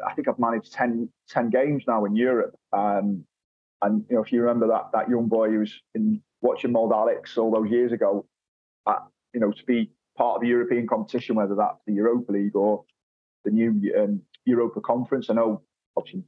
I 0.05 0.13
think 0.15 0.27
I've 0.27 0.41
managed 0.41 0.73
10, 0.73 1.09
10 1.29 1.51
games 1.51 1.85
now 1.87 2.05
in 2.05 2.17
Europe. 2.17 2.57
Um, 2.73 3.25
and 3.81 4.05
you 4.11 4.17
know, 4.17 4.25
if 4.25 4.33
you 4.33 4.41
remember 4.41 4.67
that 4.67 4.91
that 4.93 5.09
young 5.09 5.29
boy 5.29 5.51
who 5.51 5.61
was 5.61 5.73
in 5.95 6.21
watching 6.43 6.73
Mold 6.73 6.93
Alex 6.93 7.39
all 7.39 7.53
those 7.53 7.71
years 7.71 7.93
ago, 7.93 8.27
uh, 8.87 9.05
you 9.33 9.39
know, 9.39 9.53
to 9.53 9.65
be 9.67 9.93
part 10.19 10.35
of 10.35 10.43
the 10.43 10.49
European 10.49 10.89
competition, 10.89 11.37
whether 11.37 11.55
that's 11.55 11.79
the 11.87 11.93
Europa 11.93 12.33
League 12.33 12.57
or 12.57 12.85
the 13.45 13.53
new 13.53 13.71
um, 13.97 14.21
Europa 14.45 14.81
Conference. 14.81 15.31
I 15.31 15.35
know 15.35 15.63
obviously 15.97 16.25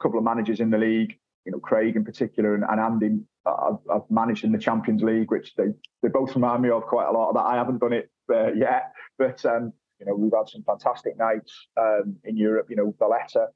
a 0.00 0.02
couple 0.02 0.18
of 0.18 0.24
managers 0.24 0.60
in 0.60 0.70
the 0.70 0.78
league, 0.78 1.18
you 1.44 1.52
know, 1.52 1.58
Craig 1.58 1.94
in 1.94 2.06
particular 2.06 2.54
and, 2.54 2.64
and 2.64 2.80
Andy, 2.80 3.20
I've, 3.44 3.80
I've, 3.92 4.10
managed 4.10 4.44
in 4.44 4.52
the 4.52 4.58
Champions 4.58 5.02
League, 5.02 5.30
which 5.30 5.54
they, 5.56 5.66
they 6.02 6.08
both 6.08 6.34
remind 6.34 6.62
me 6.62 6.70
of 6.70 6.84
quite 6.84 7.08
a 7.08 7.12
lot 7.12 7.34
that. 7.34 7.40
I 7.44 7.56
haven't 7.56 7.80
done 7.80 7.92
it 7.92 8.10
uh, 8.32 8.52
yet, 8.52 8.92
but 9.18 9.44
um, 9.44 9.74
you 10.00 10.06
know, 10.06 10.14
we've 10.14 10.32
had 10.34 10.48
some 10.48 10.62
fantastic 10.62 11.18
nights 11.18 11.68
um, 11.78 12.16
in 12.24 12.36
Europe. 12.36 12.68
You 12.70 12.76
know, 12.76 12.94
Valletta 12.98 13.48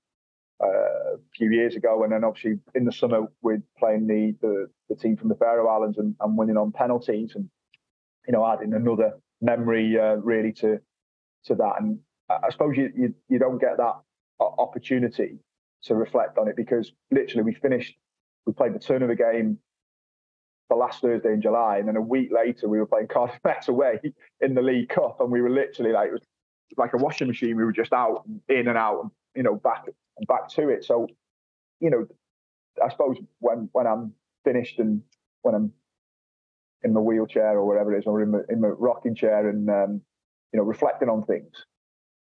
uh, 0.63 0.67
a 0.67 1.19
few 1.35 1.51
years 1.51 1.75
ago, 1.75 2.05
and 2.05 2.13
then 2.13 2.23
obviously 2.23 2.61
in 2.75 2.85
the 2.85 2.93
summer 2.93 3.23
we're 3.43 3.63
playing 3.79 4.07
the 4.07 4.35
the, 4.41 4.67
the 4.89 4.95
team 4.95 5.17
from 5.17 5.29
the 5.29 5.35
Faroe 5.35 5.69
Islands 5.69 5.99
and, 5.99 6.15
and, 6.21 6.37
winning 6.37 6.57
on 6.57 6.71
penalties, 6.71 7.33
and 7.35 7.49
you 8.27 8.33
know, 8.33 8.47
adding 8.47 8.75
another 8.75 9.13
memory 9.41 9.99
uh, 9.99 10.17
really 10.17 10.53
to 10.53 10.79
to 11.47 11.55
that. 11.55 11.75
And 11.81 11.99
I 12.29 12.51
suppose 12.51 12.77
you, 12.77 12.91
you 12.95 13.15
you 13.29 13.39
don't 13.39 13.59
get 13.59 13.79
that 13.79 13.95
opportunity 14.41 15.39
to 15.85 15.95
reflect 15.95 16.39
on 16.39 16.49
it 16.49 16.57
because 16.57 16.93
literally 17.11 17.43
we 17.43 17.55
finished, 17.55 17.95
we 18.47 18.53
played 18.53 18.75
the 18.75 18.79
turn 18.79 19.03
of 19.03 19.09
the 19.09 19.17
game 19.17 19.59
the 20.71 20.77
last 20.77 21.03
Thursday 21.03 21.33
in 21.33 21.43
July, 21.43 21.79
and 21.79 21.89
then 21.89 21.97
a 21.97 22.01
week 22.01 22.31
later 22.33 22.69
we 22.69 22.79
were 22.79 22.87
playing 22.87 23.09
Cardiff 23.09 23.39
Met 23.45 23.69
away 23.69 24.01
in 24.41 24.55
the 24.55 24.63
League 24.63 24.89
Cup, 24.89 25.19
and 25.21 25.31
we 25.31 25.41
were 25.41 25.51
literally 25.51 25.93
like 25.93 26.09
it 26.09 26.13
was 26.13 26.23
like 26.77 26.93
a 26.95 26.97
washing 26.97 27.29
machine. 27.29 27.57
We 27.57 27.65
were 27.65 27.73
just 27.73 27.93
out, 27.93 28.25
in 28.49 28.69
and 28.69 28.79
out, 28.79 29.03
and 29.03 29.11
you 29.35 29.43
know 29.43 29.57
back 29.57 29.85
and 29.87 30.27
back 30.27 30.49
to 30.51 30.69
it. 30.69 30.85
So, 30.85 31.09
you 31.81 31.91
know, 31.91 32.07
I 32.83 32.89
suppose 32.91 33.17
when 33.41 33.69
when 33.73 33.87
I'm 33.87 34.13
finished 34.45 34.79
and 34.79 35.03
when 35.43 35.55
I'm 35.55 35.73
in 36.83 36.93
my 36.93 37.01
wheelchair 37.01 37.53
or 37.53 37.67
whatever 37.67 37.95
it 37.95 37.99
is, 37.99 38.07
or 38.07 38.23
in 38.23 38.31
my, 38.31 38.41
in 38.49 38.61
my 38.61 38.69
rocking 38.69 39.15
chair 39.15 39.49
and 39.49 39.69
um, 39.71 40.01
you 40.53 40.59
know 40.59 40.65
reflecting 40.65 41.09
on 41.09 41.25
things, 41.25 41.67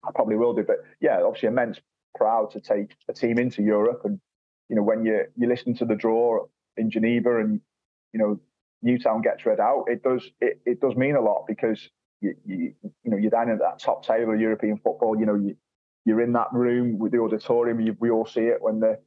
I 0.03 0.11
probably 0.13 0.35
will 0.35 0.53
do. 0.53 0.63
But 0.63 0.77
yeah, 1.01 1.21
obviously 1.21 1.47
immense 1.47 1.79
proud 2.15 2.51
to 2.51 2.61
take 2.61 2.91
a 3.09 3.13
team 3.13 3.37
into 3.37 3.61
Europe, 3.61 4.01
and 4.05 4.19
you 4.69 4.75
know 4.75 4.83
when 4.83 5.05
you 5.05 5.25
you 5.35 5.47
listen 5.47 5.75
to 5.75 5.85
the 5.85 5.95
draw 5.95 6.45
in 6.77 6.89
Geneva 6.89 7.39
and 7.39 7.61
you 8.13 8.19
know 8.19 8.39
Newtown 8.81 9.21
gets 9.21 9.45
read 9.45 9.59
out, 9.59 9.85
it 9.87 10.03
does 10.03 10.29
it, 10.39 10.61
it 10.65 10.79
does 10.79 10.95
mean 10.95 11.15
a 11.15 11.21
lot 11.21 11.45
because 11.47 11.89
you, 12.21 12.35
you 12.45 12.73
you 12.81 13.11
know 13.11 13.17
you're 13.17 13.31
down 13.31 13.49
at 13.49 13.59
that 13.59 13.79
top 13.79 14.05
table 14.05 14.33
of 14.33 14.39
European 14.39 14.77
football. 14.77 15.17
You 15.19 15.25
know 15.25 15.35
you 15.35 15.55
you're 16.05 16.21
in 16.21 16.33
that 16.33 16.53
room 16.53 16.99
with 16.99 17.11
the 17.11 17.19
auditorium. 17.19 17.79
You, 17.81 17.95
we 17.99 18.09
all 18.11 18.25
see 18.25 18.41
it 18.41 18.61
when 18.61 18.79
the 18.79 18.99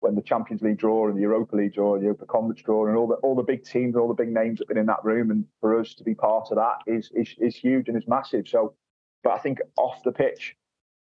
when 0.00 0.14
the 0.14 0.22
Champions 0.22 0.60
League 0.60 0.76
draw 0.76 1.08
and 1.08 1.16
the 1.16 1.22
Europa 1.22 1.56
League 1.56 1.72
draw, 1.72 1.96
the 1.96 2.04
Europa 2.04 2.26
Conference 2.26 2.60
draw, 2.60 2.86
and 2.86 2.96
all 2.96 3.06
the 3.06 3.14
all 3.16 3.34
the 3.34 3.42
big 3.42 3.64
teams, 3.64 3.94
and 3.94 4.02
all 4.02 4.08
the 4.08 4.14
big 4.22 4.32
names 4.32 4.58
have 4.58 4.68
been 4.68 4.76
in 4.76 4.86
that 4.86 5.02
room. 5.02 5.30
And 5.30 5.46
for 5.60 5.80
us 5.80 5.94
to 5.94 6.04
be 6.04 6.14
part 6.14 6.48
of 6.50 6.56
that 6.56 6.78
is 6.86 7.10
is, 7.14 7.34
is 7.38 7.56
huge 7.56 7.88
and 7.88 7.96
is 7.96 8.06
massive. 8.06 8.46
So, 8.46 8.74
but 9.22 9.32
I 9.32 9.38
think 9.38 9.60
off 9.76 10.02
the 10.04 10.12
pitch, 10.12 10.56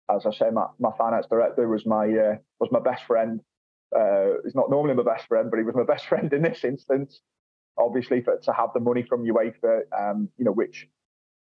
as 0.10 0.25
I 0.25 0.32
say, 0.32 0.49
my, 0.51 0.67
my 0.79 0.91
finance 0.97 1.25
director 1.29 1.67
was 1.67 1.86
my 1.86 2.06
uh, 2.06 2.36
was 2.60 2.71
my 2.71 2.79
best 2.79 3.03
friend. 3.03 3.41
Uh, 3.95 4.39
he's 4.43 4.56
not 4.56 4.69
normally 4.69 4.95
my 4.95 5.03
best 5.03 5.27
friend, 5.27 5.51
but 5.51 5.58
he 5.58 5.63
was 5.63 5.75
my 5.75 5.84
best 5.93 6.06
friend 6.06 6.32
in 6.32 6.41
this 6.41 6.63
instance. 6.63 7.21
Obviously, 7.77 8.21
for 8.21 8.38
to 8.38 8.53
have 8.53 8.69
the 8.73 8.79
money 8.79 9.03
from 9.03 9.25
UEFA, 9.25 9.82
um, 9.99 10.29
you 10.38 10.45
know, 10.45 10.51
which 10.51 10.88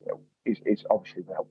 you 0.01 0.07
know, 0.09 0.21
is 0.45 0.59
is 0.67 0.85
obviously 0.91 1.23
well, 1.27 1.49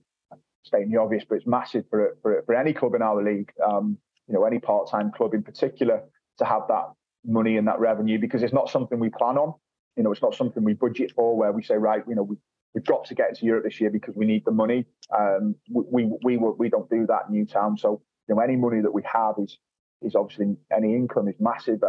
stating 0.64 0.92
the 0.92 1.00
obvious, 1.00 1.24
but 1.28 1.36
it's 1.36 1.48
massive 1.48 1.86
for 1.90 2.18
for 2.22 2.44
for 2.46 2.56
any 2.56 2.74
club 2.74 2.96
in 2.96 3.02
our 3.02 3.24
league. 3.24 3.52
Um, 3.66 3.98
you 4.28 4.34
know, 4.34 4.46
any 4.46 4.60
part 4.60 4.90
time 4.90 5.12
club 5.12 5.34
in 5.34 5.44
particular 5.44 6.02
to 6.38 6.46
have 6.46 6.64
that 6.70 6.86
money 7.26 7.58
and 7.58 7.68
that 7.68 7.80
revenue 7.80 8.20
because 8.20 8.42
it's 8.44 8.54
not 8.54 8.70
something 8.70 9.00
we 9.00 9.10
plan 9.10 9.38
on. 9.38 9.54
You 9.98 10.04
know, 10.04 10.12
it's 10.12 10.22
not 10.22 10.34
something 10.34 10.64
we 10.64 10.74
budget 10.74 11.12
for 11.16 11.38
where 11.38 11.52
we 11.52 11.62
say, 11.62 11.76
right, 11.76 12.04
you 12.08 12.16
know, 12.16 12.24
we 12.24 12.38
we've 12.74 12.86
got 12.86 13.06
to 13.06 13.16
get 13.16 13.30
into 13.30 13.46
Europe 13.46 13.64
this 13.64 13.80
year 13.80 13.90
because 13.90 14.16
we 14.16 14.26
need 14.26 14.44
the 14.46 14.52
money. 14.52 14.86
Um, 15.16 15.56
we, 15.70 16.06
we, 16.06 16.38
we, 16.38 16.38
we 16.38 16.70
don't 16.70 16.90
do 16.90 17.06
that 17.08 17.24
in 17.28 17.36
Newtown. 17.36 17.78
So, 17.78 18.02
you 18.28 18.36
know, 18.36 18.42
any 18.42 18.56
money 18.56 18.82
that 18.82 18.92
we 18.92 19.04
have 19.04 19.36
is, 19.38 19.58
is 20.02 20.16
obviously 20.16 20.56
any 20.76 20.96
income 20.96 21.28
is 21.28 21.36
massive 21.40 21.82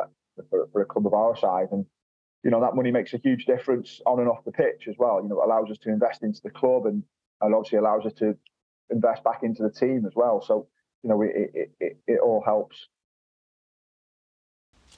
for, 0.50 0.68
for 0.72 0.82
a 0.82 0.86
club 0.86 1.06
of 1.06 1.14
our 1.14 1.36
size. 1.36 1.68
And, 1.72 1.86
you 2.44 2.50
know 2.50 2.60
that 2.60 2.76
money 2.76 2.90
makes 2.90 3.14
a 3.14 3.18
huge 3.18 3.46
difference 3.46 4.00
on 4.06 4.20
and 4.20 4.28
off 4.28 4.44
the 4.44 4.52
pitch 4.52 4.86
as 4.88 4.96
well. 4.98 5.20
You 5.22 5.28
know, 5.28 5.40
it 5.40 5.46
allows 5.46 5.70
us 5.70 5.78
to 5.78 5.88
invest 5.88 6.22
into 6.22 6.40
the 6.42 6.50
club 6.50 6.86
and 6.86 7.02
and 7.40 7.54
obviously 7.54 7.78
allows 7.78 8.04
us 8.06 8.12
to 8.14 8.36
invest 8.90 9.24
back 9.24 9.42
into 9.42 9.62
the 9.62 9.70
team 9.70 10.04
as 10.06 10.12
well. 10.14 10.42
So 10.42 10.68
you 11.02 11.10
know, 11.10 11.22
it 11.22 11.32
it, 11.34 11.70
it, 11.80 11.96
it 12.06 12.20
all 12.20 12.42
helps. 12.44 12.88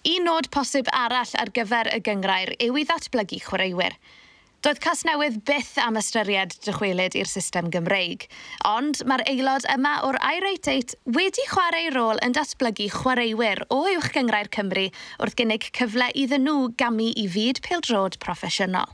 Un 0.04 0.24
nod 0.24 0.50
posib 0.50 0.90
arall 0.92 1.34
ar 1.38 1.50
gyfer 1.54 1.88
y 1.94 2.00
gyngrair 2.08 2.52
yw 2.58 2.80
i 2.82 2.84
ddatblygu 2.90 3.40
chwaraewyr. 3.46 3.94
Doedd 4.66 4.80
Casnewydd 4.82 5.36
byth 5.46 5.76
am 5.78 5.94
ystyried 5.94 6.56
dychwelyd 6.64 7.14
i'r 7.14 7.28
system 7.30 7.68
Gymreig, 7.70 8.24
ond 8.66 8.98
mae'r 9.06 9.22
aelod 9.30 9.62
yma 9.70 9.92
o'r 10.08 10.16
Irate 10.18 10.96
wedi 11.14 11.44
chwarae 11.46 11.92
rôl 11.94 12.18
yn 12.26 12.34
datblygu 12.34 12.88
chwaraewyr 12.90 13.62
o 13.70 13.78
uwch 13.92 14.08
gyngrau'r 14.16 14.50
Cymru 14.56 14.88
wrth 15.22 15.36
gynnig 15.38 15.68
cyfle 15.78 16.08
iddyn 16.18 16.42
nhw 16.48 16.72
gamu 16.82 17.06
i 17.14 17.28
fyd 17.30 17.60
pildrod 17.62 18.18
proffesiynol. 18.24 18.90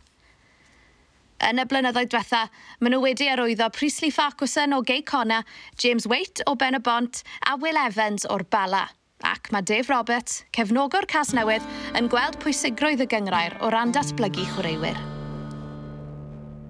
Yn 1.49 1.65
y 1.65 1.67
blynyddoedd 1.71 2.13
diwetha, 2.13 2.43
maen 2.85 2.93
nhw 2.93 3.01
wedi 3.07 3.31
arwyddo 3.33 3.71
Priestley 3.73 4.13
Farquharson 4.13 4.77
o 4.77 4.83
Gay 4.85 5.01
Conna, 5.01 5.41
James 5.81 6.05
Waite 6.05 6.45
o 6.45 6.53
Ben 6.53 6.77
y 6.77 6.83
Bont 6.85 7.25
a 7.49 7.57
Will 7.57 7.81
Evans 7.81 8.29
o'r 8.29 8.45
Bala 8.45 8.91
ac 9.25 9.49
mae 9.55 9.65
Dave 9.65 9.89
Roberts, 9.89 10.43
cefnogwr 10.53 11.09
Casnewydd, 11.09 11.65
yn 11.97 12.13
gweld 12.13 12.37
pwysigrwydd 12.45 13.07
y 13.07 13.11
gyngrair 13.17 13.57
o 13.65 13.73
ran 13.73 13.97
datblygu 13.97 14.45
chwaraewyr. 14.53 15.22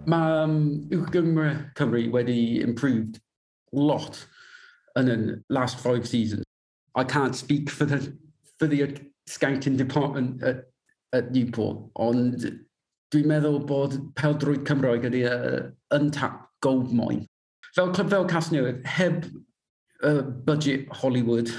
Mae 0.06 0.42
um, 0.42 0.88
Uwch 0.90 1.10
Gymru 1.14 1.52
Cymru 1.78 2.10
wedi 2.10 2.60
improved 2.60 3.20
lot 3.72 4.24
in 4.96 5.06
the 5.06 5.42
last 5.48 5.78
five 5.78 6.06
seasons. 6.06 6.44
I 6.94 7.04
can't 7.04 7.36
speak 7.36 7.70
for 7.70 7.84
the 7.84 8.16
for 8.58 8.66
the 8.66 8.98
scouting 9.26 9.76
department 9.76 10.42
at, 10.42 10.64
at 11.12 11.32
Newport, 11.32 11.78
ond 11.96 12.42
dwi'n 13.12 13.28
meddwl 13.28 13.60
bod 13.68 13.96
peldrwyd 14.18 14.64
Cymraeg 14.68 15.06
ydy 15.08 15.22
uh, 15.28 15.70
untap 15.94 16.48
gold 16.64 16.92
mine. 16.92 17.26
Fel 17.76 17.92
clwb 17.92 18.10
fel 18.12 18.28
Casnewydd, 18.28 18.84
heb 18.86 19.26
uh, 20.02 20.22
budget 20.22 20.88
Hollywood, 21.02 21.52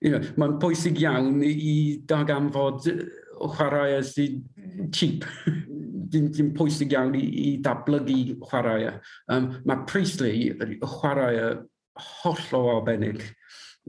you 0.00 0.12
know, 0.12 0.22
mae'n 0.40 0.58
pwysig 0.62 1.00
iawn 1.02 1.40
i 1.44 2.00
darganfod 2.08 2.86
chwaraeau 3.40 4.02
sydd 4.04 4.40
cheap, 4.92 5.24
dim, 6.10 6.30
dim 6.32 6.52
pwysig 6.56 6.94
iawn 6.94 7.14
i, 7.18 7.24
i 7.24 7.50
datblygu 7.64 8.38
chwaraea. 8.46 8.96
Um, 9.32 9.52
mae 9.68 9.84
Priestley, 9.90 10.50
chwaraea 10.82 11.52
holl 12.22 12.56
o 12.56 12.64
arbennig, 12.76 13.22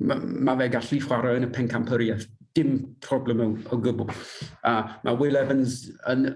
mae 0.02 0.22
ma 0.48 0.56
fe 0.60 0.70
gallu 0.74 1.02
chwarae 1.04 1.40
yn 1.40 1.50
y 1.50 1.52
pencampyriaeth, 1.56 2.28
dim 2.58 2.80
problem 3.04 3.44
o, 3.46 3.52
o 3.72 3.82
gwbl. 3.82 4.10
A 4.64 4.74
uh, 4.74 4.96
mae 5.06 5.20
Will 5.20 5.40
Evans 5.40 5.86
yn 6.12 6.34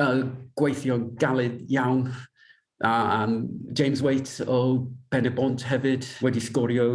uh, 0.00 0.20
gweithio 0.58 1.00
galed 1.20 1.62
iawn, 1.72 2.06
a 2.82 2.90
uh, 2.90 3.10
um, 3.22 3.36
James 3.78 4.02
Waite 4.02 4.42
o 4.50 4.88
Ben 5.12 5.28
Bont 5.36 5.62
hefyd 5.68 6.06
wedi 6.24 6.40
sgorio 6.42 6.86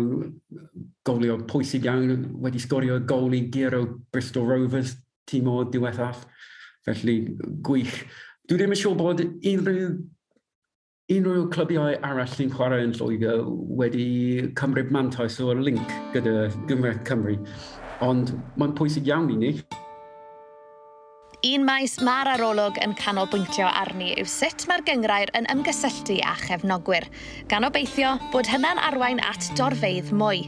golio 1.08 1.38
pwysig 1.48 1.86
iawn, 1.88 2.26
wedi 2.44 2.60
sgorio 2.60 2.98
gol 3.08 3.36
i 3.36 3.46
gyr 3.54 3.78
o 3.78 3.84
Bristol 4.12 4.50
Rovers, 4.50 4.98
tîm 5.28 5.48
o 5.52 5.62
diwethaf. 5.72 6.26
Felly, 6.88 7.18
gwych. 7.68 8.06
Dwi 8.48 8.62
ddim 8.62 8.72
yn 8.72 8.80
siŵr 8.80 8.96
bod 8.96 9.24
unrhyw 9.28 9.90
unrhyw 11.08 11.48
clybiau 11.52 11.98
arall 12.04 12.30
sy'n 12.32 12.52
chwarae 12.52 12.84
yn 12.84 12.94
Lloegr 12.96 13.44
wedi 13.80 14.08
cymryd 14.60 14.90
mantais 14.92 15.38
o'r 15.44 15.60
link 15.64 15.94
gyda 16.16 16.50
Gymru 16.68 16.94
Cymru. 17.08 17.38
Ond 18.04 18.34
mae'n 18.60 18.76
pwysig 18.78 19.08
iawn 19.08 19.32
i 19.32 19.38
ni. 19.40 19.52
Un 21.48 21.64
maes 21.68 21.96
mae'r 22.04 22.34
arolwg 22.34 22.80
yn 22.84 22.96
canolbwyntio 23.00 23.68
arni 23.70 24.14
yw 24.18 24.28
sut 24.32 24.68
mae'r 24.68 24.84
gyngrair 24.88 25.32
yn 25.38 25.48
ymgysylltu 25.54 26.20
â 26.26 26.36
chefnogwyr, 26.44 27.08
gan 27.52 27.68
obeithio 27.68 28.16
bod 28.34 28.50
hynna'n 28.52 28.82
arwain 28.90 29.24
at 29.24 29.52
dorfeidd 29.60 30.12
mwy. 30.12 30.48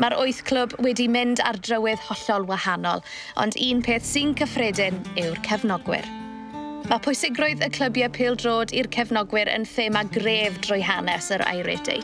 Mae'r 0.00 0.14
wyth 0.16 0.38
clwb 0.48 0.72
wedi 0.84 1.04
mynd 1.12 1.40
ar 1.44 1.58
drywydd 1.60 2.00
hollol 2.06 2.46
wahanol, 2.48 3.02
ond 3.42 3.58
un 3.60 3.82
peth 3.84 4.06
sy'n 4.08 4.30
cyffredin 4.40 5.00
yw'r 5.20 5.40
cefnogwyr. 5.44 6.06
Mae 6.88 7.02
pwysigrwydd 7.04 7.60
y 7.66 7.68
clybiau 7.76 8.08
pêl-drod 8.16 8.72
i'r 8.72 8.88
cefnogwyr 8.96 9.50
yn 9.52 9.68
thema 9.68 10.06
gref 10.14 10.56
drwy 10.64 10.80
hanes 10.88 11.28
yr 11.36 11.44
Irate 11.52 11.98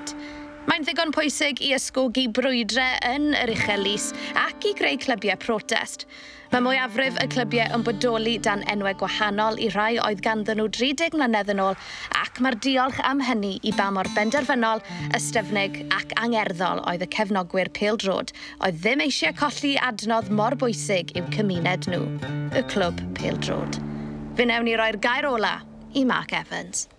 Mae'n 0.69 0.85
ddigon 0.85 1.15
pwysig 1.17 1.63
i 1.65 1.71
ysgogi 1.73 2.27
brwydrau 2.37 2.99
yn 3.09 3.31
yr 3.39 3.49
uchelus 3.55 4.11
ac 4.37 4.67
i 4.69 4.75
greu 4.77 4.99
clybiau 5.01 5.39
protest. 5.41 6.05
Mae 6.53 6.61
mwyafrif 6.61 7.17
y 7.23 7.29
clybiau 7.33 7.73
yn 7.73 7.87
bodoli 7.87 8.35
dan 8.45 8.67
enwau 8.69 8.93
gwahanol 9.01 9.57
i 9.65 9.71
rai 9.73 9.95
oedd 10.05 10.21
ganddyn 10.27 10.61
nhw 10.61 10.67
30 10.77 11.17
mlynedd 11.17 11.55
yn 11.55 11.63
ôl 11.65 11.79
ac 12.21 12.43
mae'r 12.45 12.59
diolch 12.67 13.01
am 13.09 13.25
hynny 13.25 13.55
i 13.65 13.73
ba 13.79 13.89
mor 13.97 14.13
benderfynol, 14.19 14.85
ystyfnig 15.17 15.81
ac 15.97 16.13
angerddol 16.21 16.85
oedd 16.85 17.07
y 17.07 17.11
cefnogwyr 17.17 17.73
Pêl-drod 17.81 18.35
oedd 18.61 18.83
ddim 18.83 19.07
eisiau 19.07 19.33
colli 19.41 19.73
adnodd 19.89 20.29
mor 20.43 20.59
bwysig 20.61 21.17
i'w 21.17 21.33
cymuned 21.33 21.89
nhw, 21.89 22.05
y 22.53 22.67
clwb 22.75 23.01
Pêl-drod. 23.17 23.81
Fe 24.37 24.51
newn 24.53 24.69
ni 24.69 24.77
roi'r 24.77 25.01
gair 25.01 25.33
ola 25.33 25.57
i 25.97 26.05
Mark 26.05 26.37
Evans. 26.37 26.91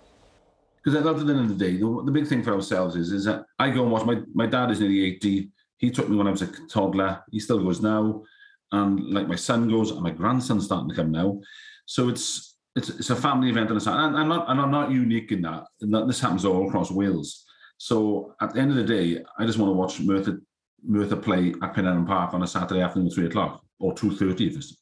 Because 0.89 1.05
at 1.05 1.25
the 1.27 1.33
end 1.33 1.51
of 1.51 1.57
the 1.57 1.65
day, 1.65 1.77
the, 1.77 2.03
the 2.05 2.11
big 2.11 2.27
thing 2.27 2.41
for 2.41 2.53
ourselves 2.53 2.95
is 2.95 3.11
is 3.11 3.25
that 3.25 3.43
I 3.59 3.69
go 3.69 3.83
and 3.83 3.91
watch. 3.91 4.05
My 4.05 4.21
my 4.33 4.45
dad 4.45 4.71
is 4.71 4.79
nearly 4.79 5.05
eighty. 5.05 5.51
He 5.77 5.91
took 5.91 6.09
me 6.09 6.17
when 6.17 6.27
I 6.27 6.31
was 6.31 6.41
a 6.41 6.47
toddler. 6.67 7.23
He 7.31 7.39
still 7.39 7.63
goes 7.63 7.81
now, 7.81 8.23
and 8.71 8.99
like 9.11 9.27
my 9.27 9.35
son 9.35 9.69
goes, 9.69 9.91
and 9.91 10.01
my 10.01 10.11
grandson's 10.11 10.65
starting 10.65 10.89
to 10.89 10.95
come 10.95 11.11
now. 11.11 11.39
So 11.85 12.09
it's 12.09 12.55
it's 12.75 12.89
it's 12.89 13.09
a 13.11 13.15
family 13.15 13.49
event, 13.49 13.69
and, 13.69 13.79
and 13.79 14.17
I'm 14.17 14.27
not 14.27 14.49
and 14.49 14.59
I'm 14.59 14.71
not 14.71 14.91
unique 14.91 15.31
in 15.31 15.43
that. 15.43 15.65
And 15.81 15.93
that 15.93 16.07
this 16.07 16.19
happens 16.19 16.45
all 16.45 16.67
across 16.67 16.91
Wales. 16.91 17.45
So 17.77 18.35
at 18.41 18.53
the 18.53 18.59
end 18.59 18.71
of 18.71 18.77
the 18.77 18.83
day, 18.83 19.23
I 19.37 19.45
just 19.45 19.59
want 19.59 19.69
to 19.69 19.73
watch 19.77 19.99
Merthyr 19.99 20.41
Merthyr 20.83 21.17
play 21.17 21.53
at 21.61 21.73
Penydarren 21.75 22.07
Park 22.07 22.33
on 22.33 22.43
a 22.43 22.47
Saturday 22.47 22.81
afternoon 22.81 23.07
at 23.07 23.13
three 23.13 23.27
o'clock 23.27 23.61
or 23.79 23.93
two 23.93 24.15
thirty 24.15 24.47
if 24.47 24.55
it's 24.55 24.75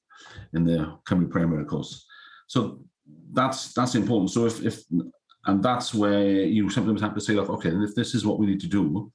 in 0.53 0.63
the 0.63 0.97
Cymru 1.07 1.29
Premier, 1.29 1.59
of 1.59 1.67
course. 1.67 2.05
So 2.47 2.79
that's 3.33 3.73
that's 3.73 3.95
important. 3.95 4.31
So 4.31 4.45
if 4.45 4.63
if 4.63 4.83
and 5.47 5.63
that's 5.63 5.93
where 5.93 6.27
you 6.27 6.69
sometimes 6.69 7.01
have 7.01 7.15
to 7.15 7.21
say, 7.21 7.33
like, 7.33 7.49
okay, 7.49 7.69
if 7.69 7.95
this 7.95 8.13
is 8.13 8.25
what 8.25 8.37
we 8.37 8.45
need 8.45 8.59
to 8.59 8.67
do 8.67 9.11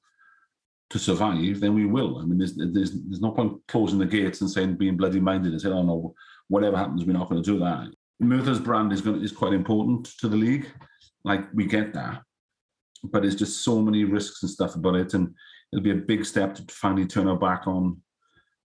to 0.89 0.99
survive, 0.99 1.59
then 1.59 1.75
we 1.75 1.85
will. 1.85 2.17
I 2.17 2.25
mean, 2.25 2.39
there's 2.39 2.55
there's 2.55 2.91
there's 2.91 3.21
no 3.21 3.31
point 3.31 3.61
closing 3.67 3.99
the 3.99 4.05
gates 4.05 4.41
and 4.41 4.49
saying 4.49 4.75
being 4.75 4.97
bloody 4.97 5.19
minded 5.19 5.51
and 5.51 5.61
saying, 5.61 5.75
oh 5.75 5.83
no, 5.83 6.15
whatever 6.47 6.75
happens, 6.75 7.05
we're 7.05 7.13
not 7.13 7.29
going 7.29 7.41
to 7.41 7.51
do 7.51 7.59
that. 7.59 7.87
Merthyr's 8.19 8.59
brand 8.59 8.91
is 8.91 9.01
going 9.01 9.19
to, 9.19 9.23
is 9.23 9.31
quite 9.31 9.53
important 9.53 10.05
to 10.19 10.27
the 10.27 10.35
league. 10.35 10.67
Like 11.23 11.45
we 11.53 11.67
get 11.67 11.93
that, 11.93 12.23
but 13.03 13.21
there's 13.21 13.35
just 13.35 13.63
so 13.63 13.79
many 13.79 14.03
risks 14.03 14.41
and 14.41 14.51
stuff 14.51 14.73
about 14.75 14.95
it, 14.95 15.13
and 15.13 15.35
it'll 15.71 15.83
be 15.83 15.91
a 15.91 15.95
big 15.95 16.25
step 16.25 16.55
to 16.55 16.63
finally 16.69 17.05
turn 17.05 17.27
our 17.27 17.37
back 17.37 17.67
on, 17.67 18.01